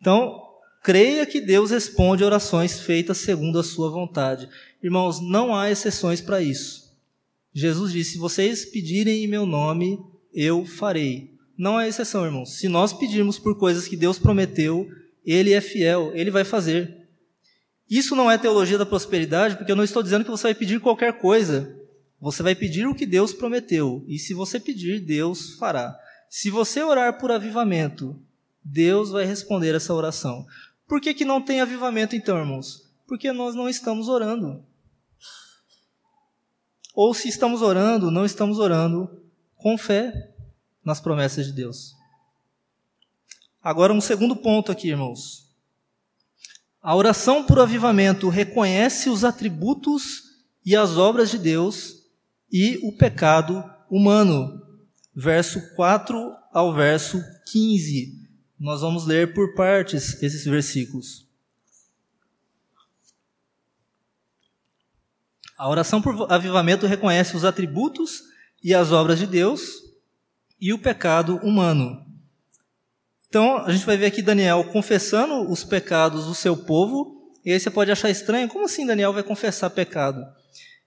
[0.00, 0.42] Então,
[0.82, 4.48] creia que Deus responde orações feitas segundo a sua vontade.
[4.82, 6.94] Irmãos, não há exceções para isso.
[7.52, 9.98] Jesus disse: se vocês pedirem em meu nome,
[10.32, 11.34] eu farei.
[11.56, 12.58] Não há exceção, irmãos.
[12.58, 14.86] Se nós pedirmos por coisas que Deus prometeu,
[15.24, 17.06] Ele é fiel, Ele vai fazer.
[17.88, 20.80] Isso não é teologia da prosperidade, porque eu não estou dizendo que você vai pedir
[20.80, 21.74] qualquer coisa.
[22.20, 24.04] Você vai pedir o que Deus prometeu.
[24.06, 25.96] E se você pedir, Deus fará.
[26.28, 28.20] Se você orar por avivamento,
[28.62, 30.46] Deus vai responder essa oração.
[30.86, 32.90] Por que, que não tem avivamento então, irmãos?
[33.06, 34.64] Porque nós não estamos orando.
[36.94, 39.22] Ou se estamos orando, não estamos orando
[39.56, 40.34] com fé
[40.84, 41.94] nas promessas de Deus.
[43.62, 45.46] Agora, um segundo ponto aqui, irmãos.
[46.80, 50.22] A oração por avivamento reconhece os atributos
[50.64, 51.94] e as obras de Deus
[52.50, 54.65] e o pecado humano.
[55.18, 58.28] Verso 4 ao verso 15.
[58.60, 61.26] Nós vamos ler por partes esses versículos.
[65.56, 68.24] A oração por avivamento reconhece os atributos
[68.62, 69.82] e as obras de Deus
[70.60, 72.04] e o pecado humano.
[73.26, 77.58] Então, a gente vai ver aqui Daniel confessando os pecados do seu povo, e aí
[77.58, 80.22] você pode achar estranho, como assim Daniel vai confessar pecado?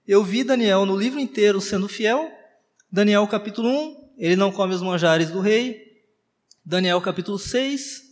[0.06, 2.30] Eu vi Daniel no livro inteiro sendo fiel,
[2.90, 5.80] Daniel capítulo 1, ele não come os manjares do rei,
[6.64, 8.02] Daniel capítulo 6,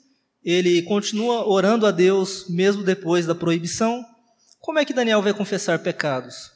[0.42, 4.03] ele continua orando a Deus mesmo depois da proibição.
[4.59, 6.51] Como é que Daniel vai confessar pecados?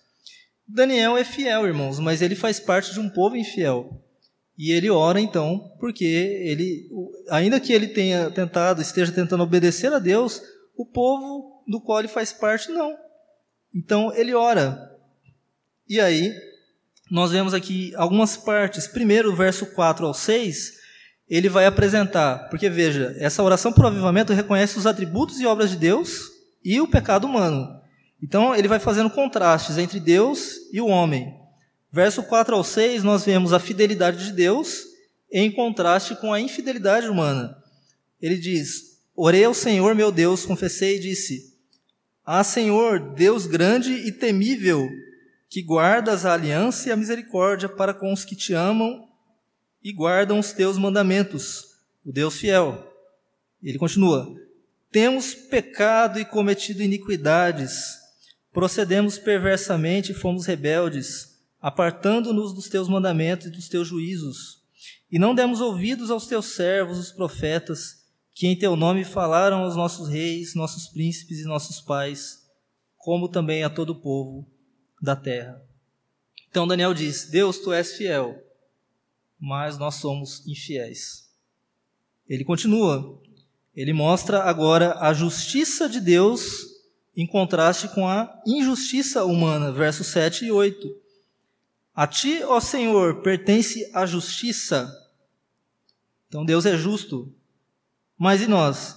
[0.66, 4.02] Daniel é fiel, irmãos, mas ele faz parte de um povo infiel.
[4.56, 6.88] E ele ora então, porque ele,
[7.28, 10.40] ainda que ele tenha tentado, esteja tentando obedecer a Deus,
[10.74, 12.96] o povo do qual ele faz parte não.
[13.74, 14.90] Então ele ora.
[15.86, 16.34] E aí,
[17.12, 18.86] nós vemos aqui algumas partes.
[18.86, 20.78] Primeiro, verso 4 ao 6,
[21.28, 25.76] ele vai apresentar, porque veja, essa oração por avivamento reconhece os atributos e obras de
[25.76, 26.30] Deus
[26.64, 27.68] e o pecado humano.
[28.22, 31.38] Então ele vai fazendo contrastes entre Deus e o homem.
[31.92, 34.80] Verso 4 ao 6, nós vemos a fidelidade de Deus
[35.30, 37.54] em contraste com a infidelidade humana.
[38.22, 41.58] Ele diz: Orei ao Senhor meu Deus, confessei e disse:
[42.24, 44.88] Ah, Senhor, Deus grande e temível,
[45.52, 49.06] que guardas a aliança e a misericórdia para com os que te amam
[49.84, 51.64] e guardam os teus mandamentos,
[52.02, 52.90] o Deus fiel.
[53.62, 54.34] Ele continua:
[54.90, 57.98] Temos pecado e cometido iniquidades,
[58.50, 64.62] procedemos perversamente e fomos rebeldes apartando-nos dos teus mandamentos e dos teus juízos.
[65.10, 69.76] E não demos ouvidos aos teus servos, os profetas, que em teu nome falaram aos
[69.76, 72.38] nossos reis, nossos príncipes e nossos pais,
[72.96, 74.51] como também a todo o povo
[75.02, 75.60] da terra.
[76.48, 78.40] Então Daniel diz: Deus, tu és fiel,
[79.38, 81.28] mas nós somos infiéis.
[82.28, 83.20] Ele continua,
[83.74, 86.70] ele mostra agora a justiça de Deus
[87.16, 91.02] em contraste com a injustiça humana, versos 7 e 8.
[91.94, 94.90] A ti, ó Senhor, pertence a justiça,
[96.28, 97.30] Então Deus é justo.
[98.16, 98.96] Mas e nós?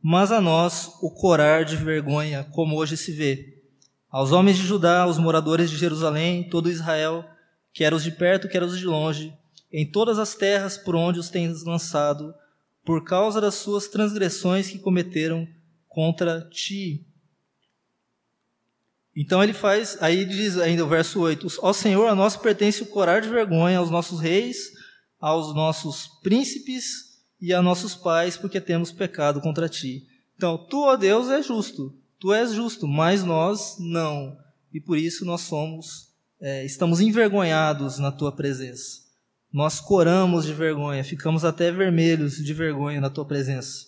[0.00, 3.57] Mas a nós o corar de vergonha, como hoje se vê.
[4.10, 7.28] Aos homens de Judá, aos moradores de Jerusalém, todo Israel,
[7.74, 9.36] quer os de perto, quer os de longe,
[9.70, 12.34] em todas as terras por onde os tens lançado,
[12.84, 15.46] por causa das suas transgressões que cometeram
[15.86, 17.04] contra ti.
[19.14, 22.86] Então ele faz, aí diz ainda o verso 8: Ao Senhor a nós pertence o
[22.86, 24.72] corar de vergonha aos nossos reis,
[25.20, 30.06] aos nossos príncipes e a nossos pais, porque temos pecado contra ti.
[30.34, 34.36] Então, tu, ó Deus, é justo, tu és justo, mas nós não.
[34.72, 36.08] E por isso nós somos,
[36.40, 39.06] é, estamos envergonhados na tua presença.
[39.52, 43.86] Nós coramos de vergonha, ficamos até vermelhos de vergonha na tua presença.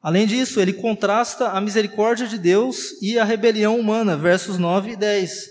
[0.00, 4.96] Além disso, ele contrasta a misericórdia de Deus e a rebelião humana, versos 9 e
[4.96, 5.48] 10.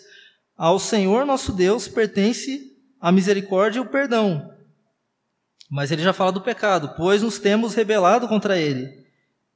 [0.56, 4.50] Ao Senhor nosso Deus pertence a misericórdia e o perdão.
[5.70, 9.07] Mas ele já fala do pecado, pois nos temos rebelado contra ele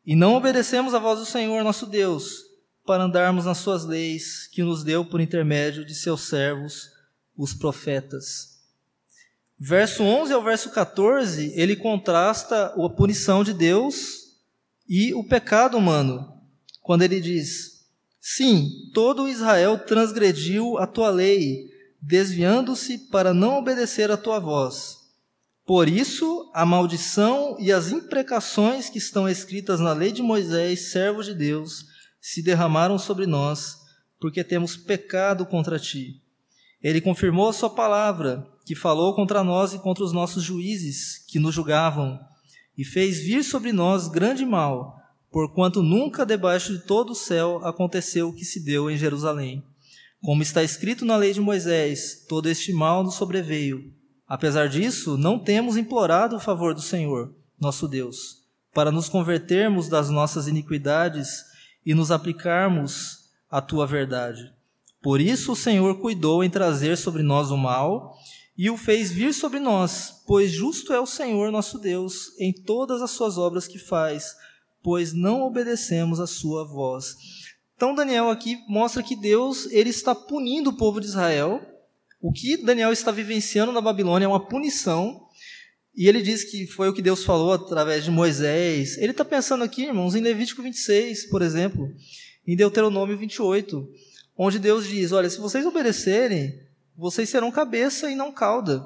[0.05, 2.51] e não obedecemos a voz do Senhor nosso Deus
[2.85, 6.89] para andarmos nas suas leis que nos deu por intermédio de seus servos,
[7.37, 8.59] os profetas.
[9.57, 14.37] Verso 11 ao verso 14, ele contrasta a punição de Deus
[14.89, 16.33] e o pecado humano,
[16.81, 17.85] quando ele diz:
[18.19, 21.69] Sim, todo Israel transgrediu a tua lei,
[22.01, 25.00] desviando-se para não obedecer a tua voz.
[25.71, 31.23] Por isso, a maldição e as imprecações que estão escritas na lei de Moisés, servo
[31.23, 31.85] de Deus,
[32.19, 33.77] se derramaram sobre nós,
[34.19, 36.21] porque temos pecado contra ti.
[36.83, 41.39] Ele confirmou a sua palavra, que falou contra nós e contra os nossos juízes, que
[41.39, 42.19] nos julgavam
[42.77, 44.97] e fez vir sobre nós grande mal,
[45.31, 49.63] porquanto nunca debaixo de todo o céu aconteceu o que se deu em Jerusalém.
[50.21, 54.00] Como está escrito na lei de Moisés, todo este mal nos sobreveio.
[54.31, 60.09] Apesar disso, não temos implorado o favor do Senhor, nosso Deus, para nos convertermos das
[60.09, 61.43] nossas iniquidades
[61.85, 64.49] e nos aplicarmos à tua verdade.
[65.01, 68.15] Por isso o Senhor cuidou em trazer sobre nós o mal
[68.57, 73.01] e o fez vir sobre nós, pois justo é o Senhor nosso Deus em todas
[73.01, 74.33] as suas obras que faz,
[74.81, 77.17] pois não obedecemos a sua voz.
[77.75, 81.70] Então Daniel aqui mostra que Deus ele está punindo o povo de Israel.
[82.21, 85.27] O que Daniel está vivenciando na Babilônia é uma punição.
[85.95, 88.97] E ele diz que foi o que Deus falou através de Moisés.
[88.97, 91.91] Ele está pensando aqui, irmãos, em Levítico 26, por exemplo,
[92.47, 93.89] em Deuteronômio 28,
[94.37, 96.61] onde Deus diz: Olha, se vocês obedecerem,
[96.95, 98.85] vocês serão cabeça e não cauda.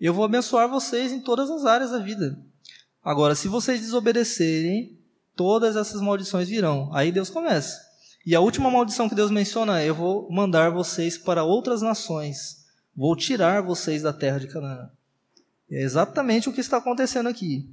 [0.00, 2.38] Eu vou abençoar vocês em todas as áreas da vida.
[3.02, 4.98] Agora, se vocês desobedecerem,
[5.34, 6.88] todas essas maldições virão.
[6.94, 7.89] Aí Deus começa.
[8.24, 12.66] E a última maldição que Deus menciona é: Eu vou mandar vocês para outras nações.
[12.94, 14.90] Vou tirar vocês da terra de Canaã.
[15.70, 17.68] É exatamente o que está acontecendo aqui.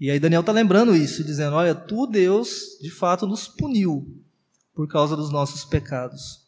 [0.00, 4.06] E aí Daniel está lembrando isso, dizendo: Olha, tu, Deus, de fato nos puniu
[4.74, 6.46] por causa dos nossos pecados.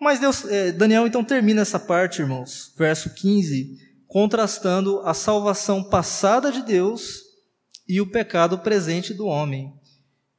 [0.00, 6.50] Mas Deus, é, Daniel então termina essa parte, irmãos, verso 15, contrastando a salvação passada
[6.52, 7.22] de Deus
[7.88, 9.72] e o pecado presente do homem.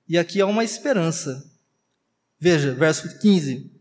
[0.07, 1.48] E aqui há uma esperança.
[2.39, 3.71] Veja, verso 15: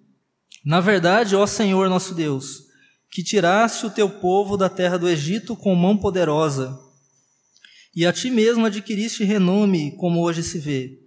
[0.64, 2.64] Na verdade, ó Senhor nosso Deus,
[3.10, 6.78] que tiraste o teu povo da terra do Egito com mão poderosa,
[7.94, 11.00] e a ti mesmo adquiriste renome, como hoje se vê.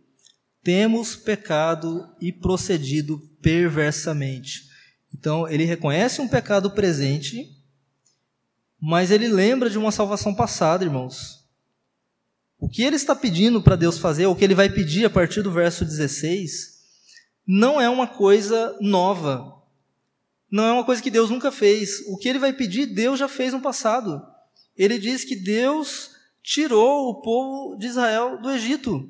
[0.64, 4.70] Temos pecado e procedido perversamente.
[5.14, 7.48] Então, ele reconhece um pecado presente,
[8.80, 11.42] mas ele lembra de uma salvação passada, irmãos.
[12.58, 15.42] O que ele está pedindo para Deus fazer, o que ele vai pedir a partir
[15.42, 16.81] do verso 16,
[17.48, 19.56] não é uma coisa nova.
[20.52, 22.06] Não é uma coisa que Deus nunca fez.
[22.08, 24.22] O que ele vai pedir, Deus já fez no passado.
[24.78, 26.12] Ele diz que Deus
[26.44, 29.10] tirou o povo de Israel do Egito.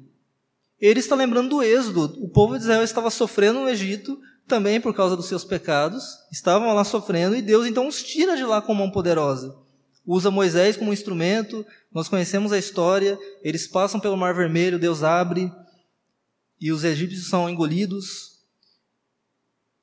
[0.80, 2.18] Ele está lembrando do Êxodo.
[2.24, 6.74] O povo de Israel estava sofrendo no Egito, também por causa dos seus pecados, estavam
[6.74, 9.56] lá sofrendo, e Deus então os tira de lá com mão poderosa.
[10.06, 15.52] Usa Moisés como instrumento, nós conhecemos a história, eles passam pelo Mar Vermelho, Deus abre,
[16.62, 18.40] e os egípcios são engolidos.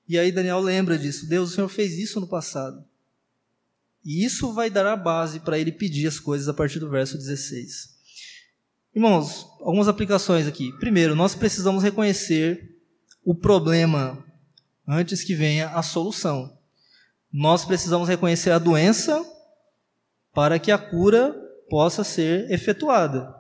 [0.09, 2.85] E aí Daniel lembra disso, Deus, o Senhor fez isso no passado.
[4.05, 7.18] E isso vai dar a base para ele pedir as coisas a partir do verso
[7.18, 7.99] 16.
[8.95, 10.72] Irmãos, algumas aplicações aqui.
[10.79, 12.76] Primeiro, nós precisamos reconhecer
[13.24, 14.24] o problema
[14.87, 16.57] antes que venha a solução.
[17.31, 19.22] Nós precisamos reconhecer a doença
[20.33, 21.35] para que a cura
[21.68, 23.38] possa ser efetuada.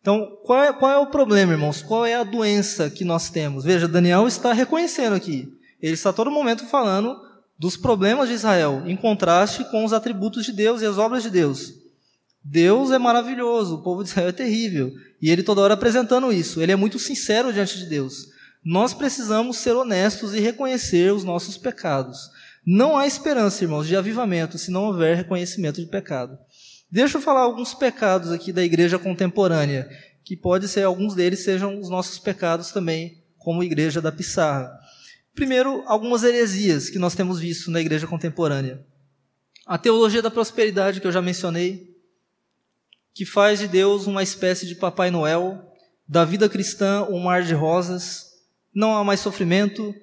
[0.00, 1.82] Então, qual é, qual é, o problema, irmãos?
[1.82, 3.64] Qual é a doença que nós temos?
[3.64, 5.52] Veja, Daniel está reconhecendo aqui.
[5.80, 7.16] Ele está todo momento falando
[7.58, 11.28] dos problemas de Israel, em contraste com os atributos de Deus e as obras de
[11.28, 11.74] Deus.
[12.42, 14.90] Deus é maravilhoso, o povo de Israel é terrível.
[15.20, 16.62] E ele toda hora apresentando isso.
[16.62, 18.28] Ele é muito sincero diante de Deus.
[18.64, 22.30] Nós precisamos ser honestos e reconhecer os nossos pecados.
[22.66, 26.38] Não há esperança, irmãos, de avivamento se não houver reconhecimento de pecado.
[26.90, 29.88] Deixa eu falar alguns pecados aqui da igreja contemporânea,
[30.24, 34.70] que pode ser alguns deles sejam os nossos pecados também, como igreja da Pissarra.
[35.34, 38.84] Primeiro, algumas heresias que nós temos visto na igreja contemporânea.
[39.64, 41.96] A teologia da prosperidade que eu já mencionei,
[43.14, 45.72] que faz de Deus uma espécie de Papai Noel,
[46.08, 48.26] da vida cristã um mar de rosas,
[48.74, 49.94] não há mais sofrimento,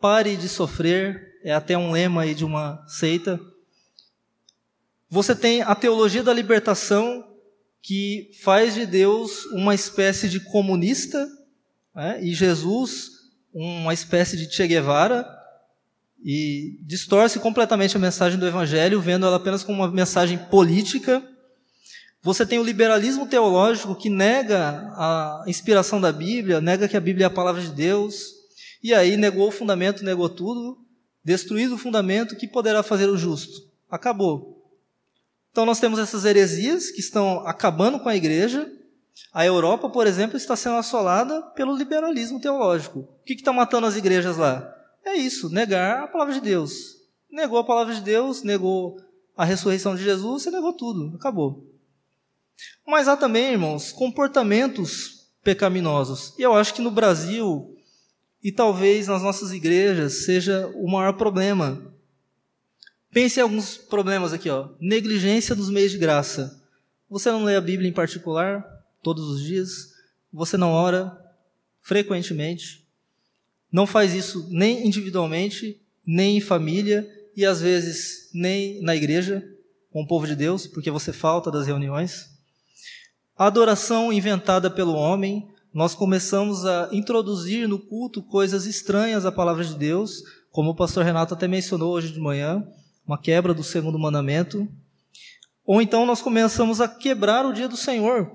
[0.00, 3.40] pare de sofrer, é até um lema aí de uma seita.
[5.12, 7.22] Você tem a teologia da libertação,
[7.82, 11.28] que faz de Deus uma espécie de comunista,
[11.94, 12.18] né?
[12.24, 13.10] e Jesus
[13.52, 15.28] uma espécie de Che Guevara,
[16.24, 21.22] e distorce completamente a mensagem do Evangelho, vendo ela apenas como uma mensagem política.
[22.22, 27.26] Você tem o liberalismo teológico que nega a inspiração da Bíblia, nega que a Bíblia
[27.26, 28.30] é a palavra de Deus,
[28.82, 30.78] e aí negou o fundamento, negou tudo,
[31.22, 33.70] destruído o fundamento, que poderá fazer o justo?
[33.90, 34.61] Acabou.
[35.52, 38.72] Então nós temos essas heresias que estão acabando com a igreja.
[39.32, 43.00] A Europa, por exemplo, está sendo assolada pelo liberalismo teológico.
[43.00, 44.74] O que está matando as igrejas lá?
[45.04, 46.96] É isso, negar a palavra de Deus.
[47.30, 48.96] Negou a palavra de Deus, negou
[49.36, 51.66] a ressurreição de Jesus, você negou tudo, acabou.
[52.86, 56.34] Mas há também, irmãos, comportamentos pecaminosos.
[56.38, 57.76] E eu acho que no Brasil,
[58.42, 61.91] e talvez nas nossas igrejas, seja o maior problema.
[63.12, 64.70] Pense em alguns problemas aqui, ó.
[64.80, 66.58] Negligência dos meios de graça.
[67.10, 68.64] Você não lê a Bíblia em particular
[69.02, 69.92] todos os dias,
[70.32, 71.20] você não ora
[71.82, 72.86] frequentemente,
[73.70, 77.06] não faz isso nem individualmente, nem em família
[77.36, 79.46] e às vezes nem na igreja
[79.90, 82.30] com o povo de Deus, porque você falta das reuniões.
[83.36, 89.64] A adoração inventada pelo homem, nós começamos a introduzir no culto coisas estranhas à palavra
[89.64, 92.66] de Deus, como o pastor Renato até mencionou hoje de manhã,
[93.06, 94.68] uma quebra do segundo mandamento.
[95.64, 98.30] Ou então nós começamos a quebrar o dia do Senhor.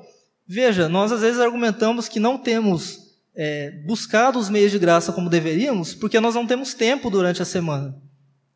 [0.48, 5.30] Veja, nós às vezes argumentamos que não temos é, buscado os meios de graça como
[5.30, 7.96] deveríamos, porque nós não temos tempo durante a semana.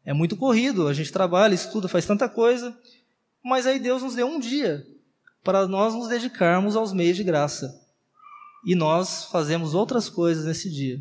[0.03, 2.76] É muito corrido, a gente trabalha, estuda, faz tanta coisa,
[3.43, 4.84] mas aí Deus nos deu um dia
[5.43, 7.80] para nós nos dedicarmos aos meios de graça.
[8.66, 10.99] E nós fazemos outras coisas nesse dia.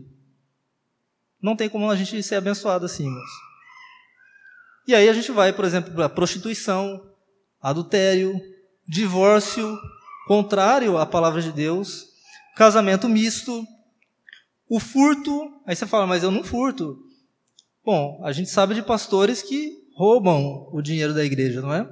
[1.41, 3.50] Não tem como a gente ser abençoado assim, irmãos.
[4.87, 7.01] E aí a gente vai, por exemplo, para prostituição,
[7.61, 8.41] adultério,
[8.87, 9.79] divórcio,
[10.27, 12.09] contrário à palavra de Deus,
[12.57, 13.65] casamento misto,
[14.69, 15.53] o furto.
[15.67, 16.99] Aí você fala, mas eu não furto.
[17.85, 21.89] Bom, a gente sabe de pastores que roubam o dinheiro da igreja, não é?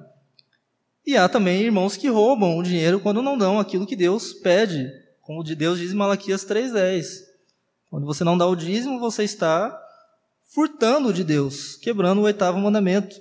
[1.06, 4.90] E há também irmãos que roubam o dinheiro quando não dão aquilo que Deus pede,
[5.22, 7.06] como Deus diz em Malaquias 3,10.
[7.90, 9.76] Quando você não dá o dízimo, você está
[10.48, 13.20] furtando de Deus, quebrando o oitavo mandamento.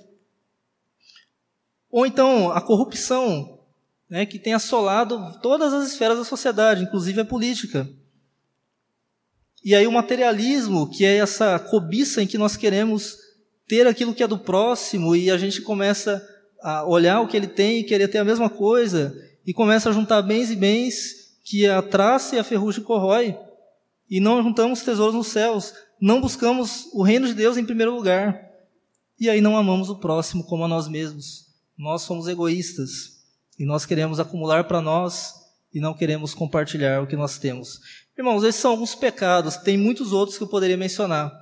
[1.90, 3.60] Ou então a corrupção,
[4.08, 7.88] né, que tem assolado todas as esferas da sociedade, inclusive a política.
[9.64, 13.18] E aí o materialismo, que é essa cobiça em que nós queremos
[13.66, 16.26] ter aquilo que é do próximo e a gente começa
[16.62, 19.14] a olhar o que ele tem e querer ter a mesma coisa
[19.46, 23.36] e começa a juntar bens e bens que a traça e a ferrugem corrói
[24.08, 28.40] e não juntamos tesouros nos céus não buscamos o reino de Deus em primeiro lugar.
[29.18, 31.46] E aí não amamos o próximo como a nós mesmos.
[31.76, 33.18] Nós somos egoístas
[33.58, 35.34] e nós queremos acumular para nós
[35.74, 37.80] e não queremos compartilhar o que nós temos.
[38.16, 41.32] Irmãos, esses são alguns pecados, tem muitos outros que eu poderia mencionar,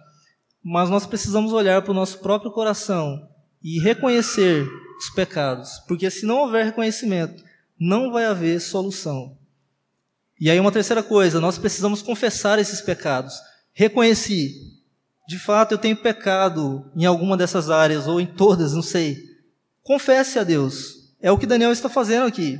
[0.63, 3.29] mas nós precisamos olhar para o nosso próprio coração
[3.63, 4.67] e reconhecer
[4.99, 7.43] os pecados, porque se não houver reconhecimento,
[7.79, 9.39] não vai haver solução.
[10.41, 13.35] E aí, uma terceira coisa, nós precisamos confessar esses pecados
[13.77, 14.73] reconheci,
[15.29, 19.19] de fato eu tenho pecado em alguma dessas áreas, ou em todas, não sei.
[19.83, 21.13] Confesse a Deus.
[21.21, 22.59] É o que Daniel está fazendo aqui.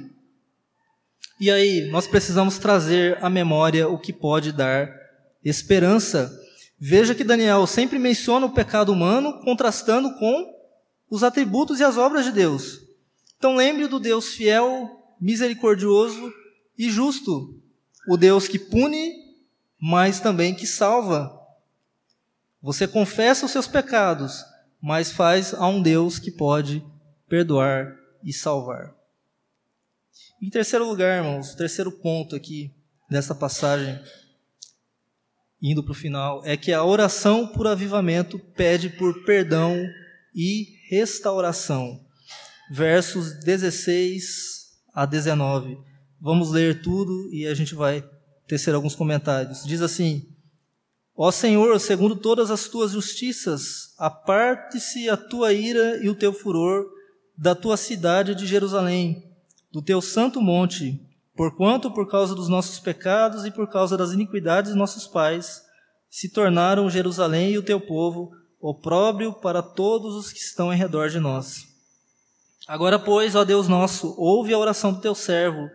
[1.41, 4.91] E aí, nós precisamos trazer à memória o que pode dar
[5.43, 6.31] esperança.
[6.79, 10.55] Veja que Daniel sempre menciona o pecado humano, contrastando com
[11.09, 12.81] os atributos e as obras de Deus.
[13.39, 16.31] Então lembre do Deus fiel, misericordioso
[16.77, 17.59] e justo,
[18.09, 19.27] o Deus que pune
[19.81, 21.33] mas também que salva.
[22.63, 24.45] Você confessa os seus pecados,
[24.83, 26.85] mas faz a um Deus que pode
[27.29, 27.95] perdoar
[28.25, 28.95] e salvar.
[30.43, 32.75] Em terceiro lugar, irmãos, o terceiro ponto aqui
[33.09, 34.03] dessa passagem,
[35.63, 39.77] indo para o final, é que a oração por avivamento pede por perdão
[40.35, 42.05] e restauração.
[42.71, 45.79] Versos 16 a 19.
[46.21, 48.05] Vamos ler tudo e a gente vai
[48.47, 49.65] tecer alguns comentários.
[49.65, 50.27] Diz assim:
[51.15, 56.87] Ó Senhor, segundo todas as tuas justiças, aparte-se a tua ira e o teu furor
[57.37, 59.31] da tua cidade de Jerusalém,
[59.71, 61.01] do teu santo monte,
[61.35, 65.63] porquanto por causa dos nossos pecados e por causa das iniquidades de nossos pais,
[66.11, 71.11] se tornaram Jerusalém e o teu povo opróbrio para todos os que estão em redor
[71.11, 71.67] de nós.
[72.67, 75.69] Agora, pois, ó Deus nosso, ouve a oração do teu servo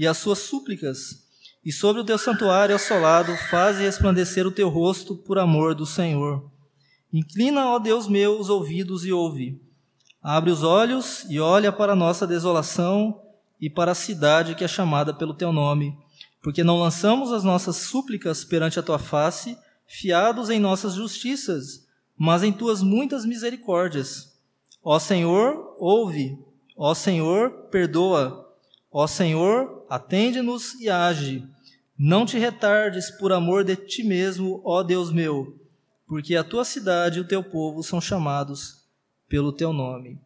[0.00, 1.26] e as suas súplicas,
[1.62, 6.50] e sobre o teu santuário assolado, faze resplandecer o teu rosto por amor do Senhor.
[7.12, 9.60] Inclina, ó Deus meu, os ouvidos e ouve.
[10.22, 13.20] Abre os olhos e olha para a nossa desolação
[13.60, 15.94] e para a cidade que é chamada pelo teu nome,
[16.42, 19.54] porque não lançamos as nossas súplicas perante a tua face,
[19.86, 21.86] fiados em nossas justiças,
[22.16, 24.34] mas em tuas muitas misericórdias.
[24.82, 26.38] Ó Senhor, ouve.
[26.74, 28.48] Ó Senhor, perdoa.
[28.90, 31.44] Ó Senhor, atende-nos e age.
[31.98, 35.58] Não te retardes por amor de ti mesmo, ó Deus meu,
[36.06, 38.84] porque a tua cidade e o teu povo são chamados
[39.28, 40.18] pelo teu nome.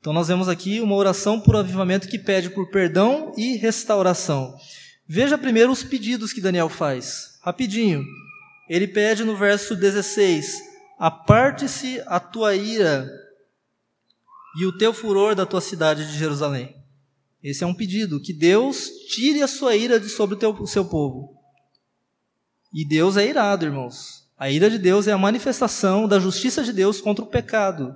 [0.00, 4.54] Então nós vemos aqui uma oração por avivamento que pede por perdão e restauração.
[5.06, 7.38] Veja primeiro os pedidos que Daniel faz.
[7.42, 8.04] Rapidinho.
[8.68, 10.60] Ele pede no verso 16:
[10.98, 13.08] Aparte-se a tua ira
[14.58, 16.74] e o teu furor da tua cidade de Jerusalém.
[17.46, 20.66] Esse é um pedido, que Deus tire a sua ira de sobre o, teu, o
[20.66, 21.32] seu povo.
[22.74, 24.26] E Deus é irado, irmãos.
[24.36, 27.94] A ira de Deus é a manifestação da justiça de Deus contra o pecado.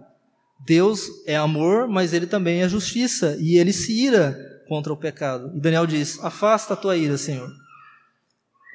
[0.65, 4.39] Deus é amor, mas ele também é justiça, e ele se ira
[4.69, 5.51] contra o pecado.
[5.57, 7.51] E Daniel diz: Afasta a tua ira, Senhor.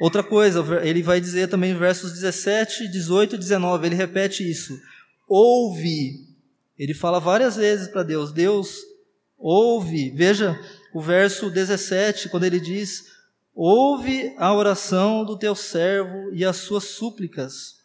[0.02, 4.78] Outra coisa, ele vai dizer também versos 17, 18 e 19, ele repete isso.
[5.26, 6.36] Ouve.
[6.78, 8.95] Ele fala várias vezes para Deus: Deus,
[9.38, 10.10] ouve.
[10.12, 10.60] Veja
[10.94, 13.06] o verso 17, quando ele diz:
[13.54, 17.76] Ouve a oração do teu servo e as suas súplicas.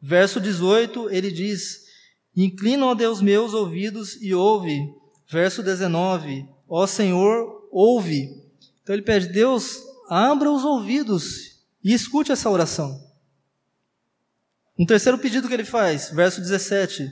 [0.00, 1.84] Verso 18, ele diz:
[2.36, 4.78] Inclinam a Deus meus ouvidos e ouve.
[5.28, 8.42] Verso 19: Ó Senhor, ouve.
[8.82, 13.04] Então ele pede: Deus, abra os ouvidos e escute essa oração.
[14.78, 17.10] Um terceiro pedido que ele faz, verso 17: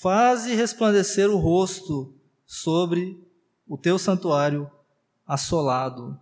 [0.00, 2.15] Faze resplandecer o rosto
[2.46, 3.18] sobre
[3.66, 4.70] o teu santuário
[5.26, 6.18] assolado.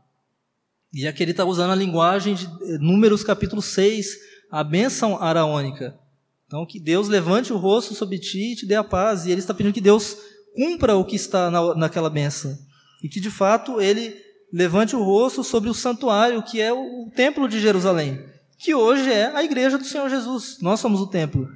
[0.93, 2.49] E aqui ele está usando a linguagem de
[2.79, 4.17] Números capítulo 6,
[4.51, 5.99] a bênção araônica.
[6.47, 9.27] Então, que Deus levante o rosto sobre ti e te dê a paz.
[9.27, 10.17] E ele está pedindo que Deus
[10.55, 12.57] cumpra o que está na, naquela benção.
[13.03, 14.15] E que, de fato, ele
[14.53, 18.25] levante o rosto sobre o santuário, que é o, o templo de Jerusalém.
[18.57, 20.59] Que hoje é a igreja do Senhor Jesus.
[20.63, 21.49] Nós somos o templo.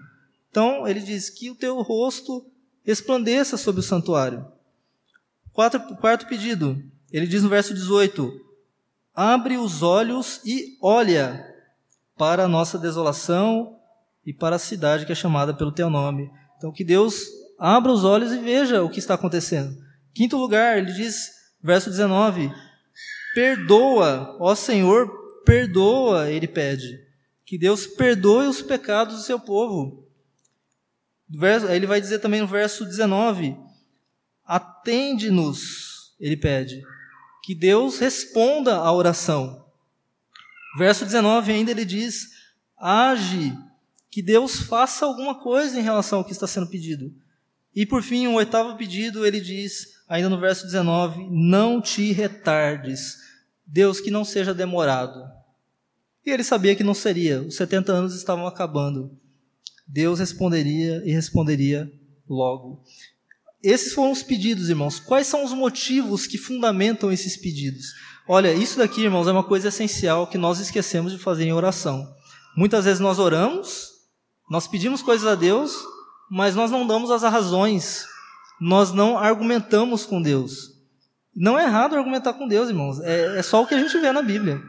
[0.51, 2.45] Então, ele diz que o teu rosto
[2.83, 4.58] resplandeça sobre o santuário.
[5.59, 6.81] Quarto, quarto pedido.
[7.11, 8.33] Ele diz no verso 18:
[9.13, 11.45] Abre os olhos e olha
[12.17, 13.77] para a nossa desolação
[14.25, 16.31] e para a cidade que é chamada pelo teu nome.
[16.57, 17.25] Então, que Deus
[17.59, 19.77] abra os olhos e veja o que está acontecendo.
[20.15, 21.29] Quinto lugar, ele diz,
[21.61, 22.53] verso 19:
[23.35, 25.11] Perdoa, ó Senhor,
[25.45, 27.01] perdoa, ele pede.
[27.45, 30.09] Que Deus perdoe os pecados do seu povo.
[31.69, 33.67] Ele vai dizer também no verso 19:
[34.49, 36.82] Atende-nos, ele pede.
[37.44, 39.66] Que Deus responda à oração.
[40.78, 42.30] Verso 19 ainda ele diz:
[42.78, 43.55] Age
[44.11, 47.14] que Deus faça alguma coisa em relação ao que está sendo pedido.
[47.74, 53.18] E por fim, o oitavo pedido, ele diz, ainda no verso 19: Não te retardes,
[53.66, 55.30] Deus, que não seja demorado.
[56.24, 59.14] E ele sabia que não seria, os 70 anos estavam acabando.
[59.86, 61.90] Deus responderia e responderia
[62.28, 62.82] logo.
[63.63, 65.01] Esses foram os pedidos, irmãos.
[65.01, 67.87] Quais são os motivos que fundamentam esses pedidos?
[68.27, 72.07] Olha, isso daqui, irmãos, é uma coisa essencial que nós esquecemos de fazer em oração.
[72.57, 73.91] Muitas vezes nós oramos,
[74.51, 75.73] nós pedimos coisas a Deus,
[76.31, 78.07] mas nós não damos as razões,
[78.61, 80.77] nós não argumentamos com Deus.
[81.35, 84.13] Não é errado argumentar com Deus, irmãos, é, é só o que a gente vê
[84.13, 84.61] na Bíblia.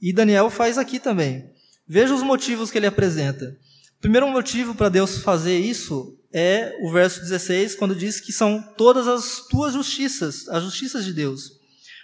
[0.00, 1.50] E Daniel faz aqui também.
[1.86, 3.56] Veja os motivos que ele apresenta.
[3.98, 8.60] O primeiro motivo para Deus fazer isso é o verso 16, quando diz que são
[8.76, 11.60] todas as tuas justiças, as justiças de Deus.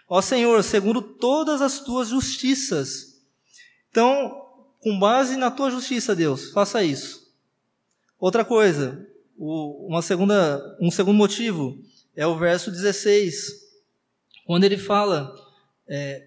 [0.08, 3.20] Ó Senhor, segundo todas as tuas justiças.
[3.90, 4.32] Então,
[4.78, 7.28] com base na tua justiça, Deus, faça isso.
[8.20, 9.04] Outra coisa,
[9.36, 11.76] uma segunda, um segundo motivo
[12.14, 13.48] é o verso 16,
[14.46, 15.34] quando ele fala:
[15.88, 16.24] é,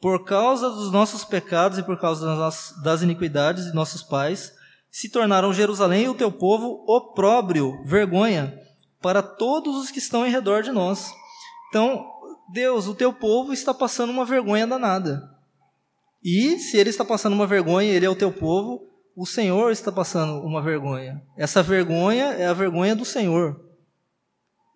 [0.00, 4.52] por causa dos nossos pecados e por causa das, das iniquidades de nossos pais,
[4.90, 8.58] se tornaram Jerusalém e o teu povo opróbrio, vergonha,
[9.00, 11.10] para todos os que estão em redor de nós.
[11.68, 12.04] Então,
[12.52, 15.22] Deus, o teu povo está passando uma vergonha danada.
[16.22, 19.92] E se ele está passando uma vergonha, ele é o teu povo, o Senhor está
[19.92, 21.22] passando uma vergonha.
[21.36, 23.64] Essa vergonha é a vergonha do Senhor.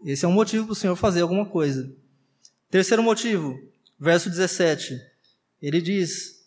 [0.04, 1.90] Esse é um motivo para o Senhor fazer alguma coisa.
[2.70, 3.58] Terceiro motivo,
[3.98, 4.98] verso 17.
[5.60, 6.44] Ele diz: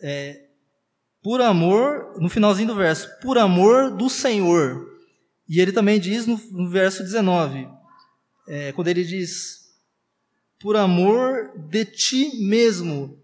[0.00, 0.43] é,
[1.24, 4.86] por amor, no finalzinho do verso, por amor do Senhor.
[5.48, 7.66] E ele também diz no, no verso 19,
[8.46, 9.64] é, quando ele diz,
[10.60, 13.18] por amor de ti mesmo.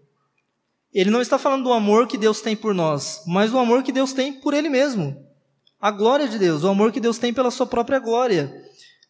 [0.91, 3.91] Ele não está falando do amor que Deus tem por nós, mas do amor que
[3.91, 5.15] Deus tem por Ele mesmo.
[5.79, 8.51] A glória de Deus, o amor que Deus tem pela Sua própria glória.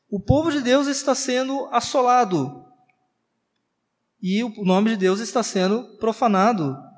[0.09, 2.65] O povo de Deus está sendo assolado.
[4.21, 6.90] E o nome de Deus está sendo profanado.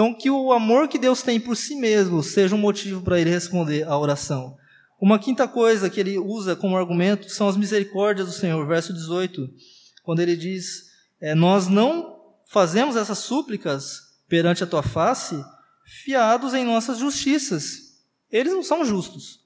[0.00, 3.28] Então, que o amor que Deus tem por si mesmo seja um motivo para ele
[3.28, 4.56] responder à oração.
[4.98, 9.46] Uma quinta coisa que ele usa como argumento são as misericórdias do Senhor, verso 18,
[10.02, 10.86] quando ele diz:
[11.20, 15.36] é, Nós não fazemos essas súplicas perante a tua face,
[15.84, 18.00] fiados em nossas justiças.
[18.32, 19.44] Eles não são justos.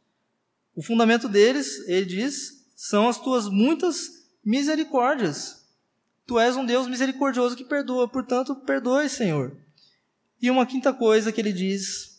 [0.72, 5.66] O fundamento deles, ele diz, são as tuas muitas misericórdias.
[6.24, 9.63] Tu és um Deus misericordioso que perdoa, portanto, perdoe, Senhor.
[10.40, 12.18] E uma quinta coisa que ele diz,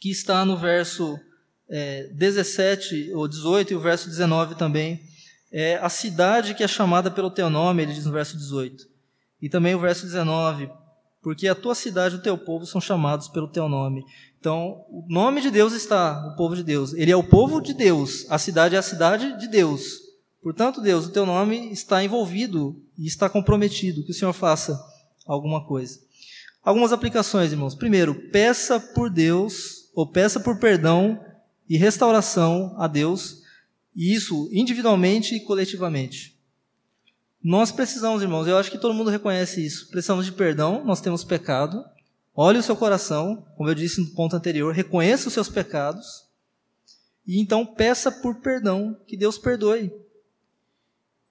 [0.00, 1.18] que está no verso
[1.68, 5.00] é, 17 ou 18 e o verso 19 também,
[5.50, 8.84] é a cidade que é chamada pelo teu nome, ele diz no verso 18.
[9.40, 10.70] E também o verso 19,
[11.22, 14.04] porque a tua cidade e o teu povo são chamados pelo teu nome.
[14.38, 16.92] Então, o nome de Deus está, o povo de Deus.
[16.94, 18.26] Ele é o povo de Deus.
[18.30, 20.08] A cidade é a cidade de Deus.
[20.42, 24.80] Portanto, Deus, o teu nome está envolvido e está comprometido que o Senhor faça
[25.26, 25.98] alguma coisa.
[26.68, 27.74] Algumas aplicações, irmãos.
[27.74, 31.18] Primeiro, peça por Deus, ou peça por perdão
[31.66, 33.42] e restauração a Deus,
[33.96, 36.38] e isso individualmente e coletivamente.
[37.42, 39.88] Nós precisamos, irmãos, eu acho que todo mundo reconhece isso.
[39.88, 41.82] Precisamos de perdão, nós temos pecado.
[42.34, 46.26] Olhe o seu coração, como eu disse no ponto anterior, reconheça os seus pecados.
[47.26, 49.90] E então peça por perdão, que Deus perdoe.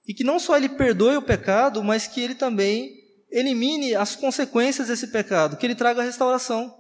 [0.08, 2.97] E que não só Ele perdoe o pecado, mas que Ele também
[3.30, 6.78] elimine as consequências desse pecado, que Ele traga restauração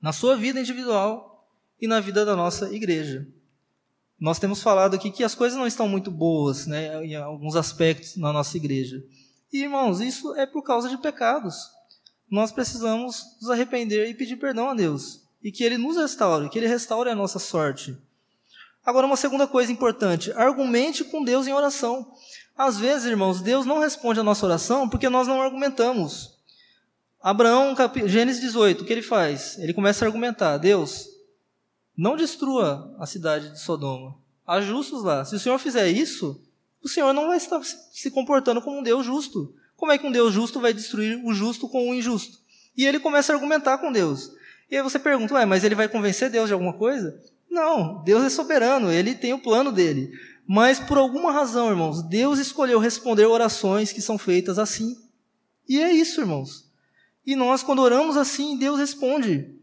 [0.00, 1.48] na sua vida individual
[1.80, 3.26] e na vida da nossa igreja.
[4.20, 8.16] Nós temos falado aqui que as coisas não estão muito boas, né, em alguns aspectos
[8.16, 9.02] na nossa igreja.
[9.52, 11.56] E, irmãos, isso é por causa de pecados.
[12.30, 15.22] Nós precisamos nos arrepender e pedir perdão a Deus.
[15.42, 17.98] E que Ele nos restaure, que Ele restaure a nossa sorte.
[18.84, 22.10] Agora, uma segunda coisa importante: argumente com Deus em oração.
[22.56, 26.38] Às vezes, irmãos, Deus não responde a nossa oração porque nós não argumentamos.
[27.20, 27.74] Abraão,
[28.06, 29.56] Gênesis 18, o que ele faz?
[29.58, 31.08] Ele começa a argumentar: Deus,
[31.96, 34.16] não destrua a cidade de Sodoma.
[34.46, 35.24] Há justos lá.
[35.24, 36.40] Se o Senhor fizer isso,
[36.82, 39.54] o Senhor não vai estar se comportando como um Deus justo.
[39.76, 42.38] Como é que um Deus justo vai destruir o justo com o injusto?
[42.76, 44.32] E ele começa a argumentar com Deus.
[44.70, 47.20] E aí você pergunta, ué, mas ele vai convencer Deus de alguma coisa?
[47.50, 50.10] Não, Deus é soberano, ele tem o plano dele.
[50.46, 54.96] Mas por alguma razão, irmãos, Deus escolheu responder orações que são feitas assim.
[55.68, 56.70] E é isso, irmãos.
[57.24, 59.54] E nós, quando oramos assim, Deus responde.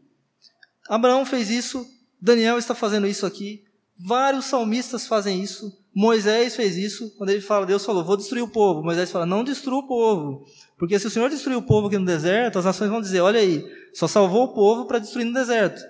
[0.87, 1.85] Abraão fez isso
[2.21, 3.63] Daniel está fazendo isso aqui.
[3.97, 5.77] Vários salmistas fazem isso.
[5.95, 7.13] Moisés fez isso.
[7.17, 8.83] Quando ele fala, Deus falou, vou destruir o povo.
[8.83, 10.45] Moisés fala, não destrua o povo.
[10.77, 13.39] Porque se o Senhor destruir o povo aqui no deserto, as nações vão dizer, olha
[13.39, 15.81] aí, só salvou o povo para destruir no deserto.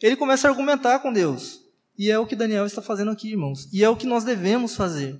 [0.00, 1.60] Ele começa a argumentar com Deus.
[1.96, 3.68] E é o que Daniel está fazendo aqui, irmãos.
[3.72, 5.18] E é o que nós devemos fazer.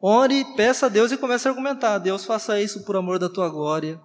[0.00, 1.98] Ore, peça a Deus e comece a argumentar.
[1.98, 4.00] Deus faça isso por amor da tua glória.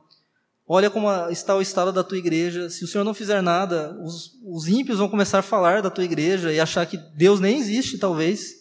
[0.67, 2.69] Olha como está o estado da tua igreja.
[2.69, 6.05] Se o Senhor não fizer nada, os, os ímpios vão começar a falar da tua
[6.05, 8.53] igreja e achar que Deus nem existe, talvez,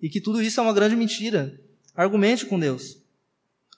[0.00, 1.52] e que tudo isso é uma grande mentira.
[1.94, 2.98] Argumente com Deus.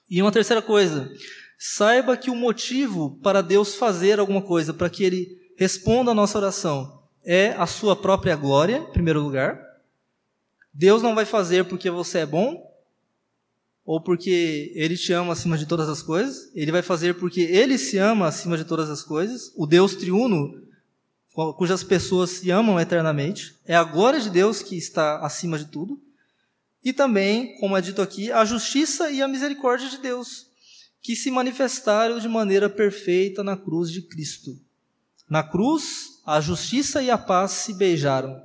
[0.09, 1.11] E uma terceira coisa,
[1.59, 6.39] saiba que o motivo para Deus fazer alguma coisa, para que Ele responda a nossa
[6.39, 9.61] oração, é a sua própria glória, em primeiro lugar.
[10.73, 12.71] Deus não vai fazer porque você é bom,
[13.85, 17.77] ou porque ele te ama acima de todas as coisas, ele vai fazer porque ele
[17.77, 20.63] se ama acima de todas as coisas, o Deus triuno,
[21.57, 26.01] cujas pessoas se amam eternamente, é a glória de Deus que está acima de tudo,
[26.83, 30.47] e também, como é dito aqui, a justiça e a misericórdia de Deus,
[31.03, 34.59] que se manifestaram de maneira perfeita na cruz de Cristo.
[35.29, 38.43] Na cruz, a justiça e a paz se beijaram.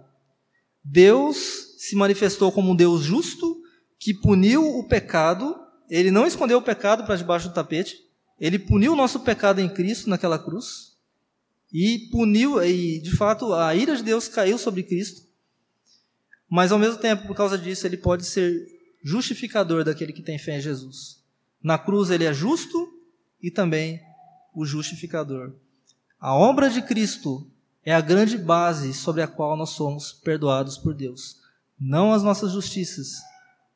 [0.83, 3.61] Deus se manifestou como um Deus justo
[3.97, 5.55] que puniu o pecado,
[5.89, 7.97] ele não escondeu o pecado para debaixo do tapete,
[8.39, 10.97] ele puniu o nosso pecado em Cristo naquela cruz,
[11.71, 15.21] e puniu, e de fato a ira de Deus caiu sobre Cristo,
[16.49, 18.51] mas ao mesmo tempo, por causa disso, ele pode ser
[19.03, 21.23] justificador daquele que tem fé em Jesus.
[21.61, 22.91] Na cruz ele é justo
[23.41, 24.01] e também
[24.55, 25.53] o justificador.
[26.19, 27.49] A obra de Cristo
[27.89, 31.37] é a grande base sobre a qual nós somos perdoados por Deus.
[31.79, 33.15] Não as nossas justiças,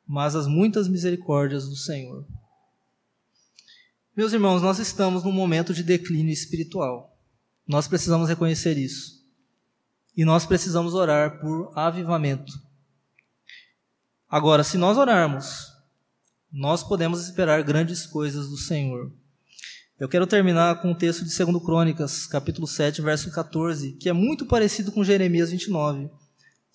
[0.06, 2.24] mas as muitas misericórdias do Senhor.
[4.16, 7.18] Meus irmãos, nós estamos num momento de declínio espiritual.
[7.66, 9.20] Nós precisamos reconhecer isso.
[10.16, 12.52] E nós precisamos orar por avivamento.
[14.28, 15.72] Agora, se nós orarmos,
[16.52, 19.12] nós podemos esperar grandes coisas do Senhor.
[19.98, 24.12] Eu quero terminar com o texto de 2 Crônicas, capítulo 7, verso 14, que é
[24.12, 26.10] muito parecido com Jeremias 29.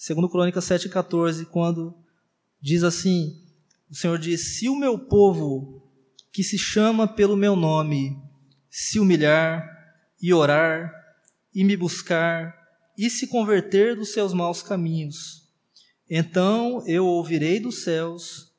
[0.08, 1.94] 2 Crônicas 7, 14, quando
[2.62, 3.44] diz assim:
[3.92, 5.86] O Senhor diz: Se o meu povo,
[6.32, 8.18] que se chama pelo meu nome,
[8.70, 9.68] se humilhar
[10.22, 10.90] e orar
[11.54, 12.56] e me buscar
[12.98, 15.46] e se converter dos seus maus caminhos,
[16.10, 18.54] então eu ouvirei dos céus,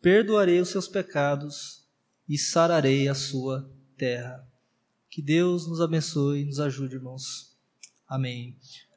[0.00, 1.84] perdoarei os seus pecados
[2.28, 4.46] e sararei a sua terra.
[5.10, 7.56] Que Deus nos abençoe e nos ajude, irmãos.
[8.06, 8.56] Amém.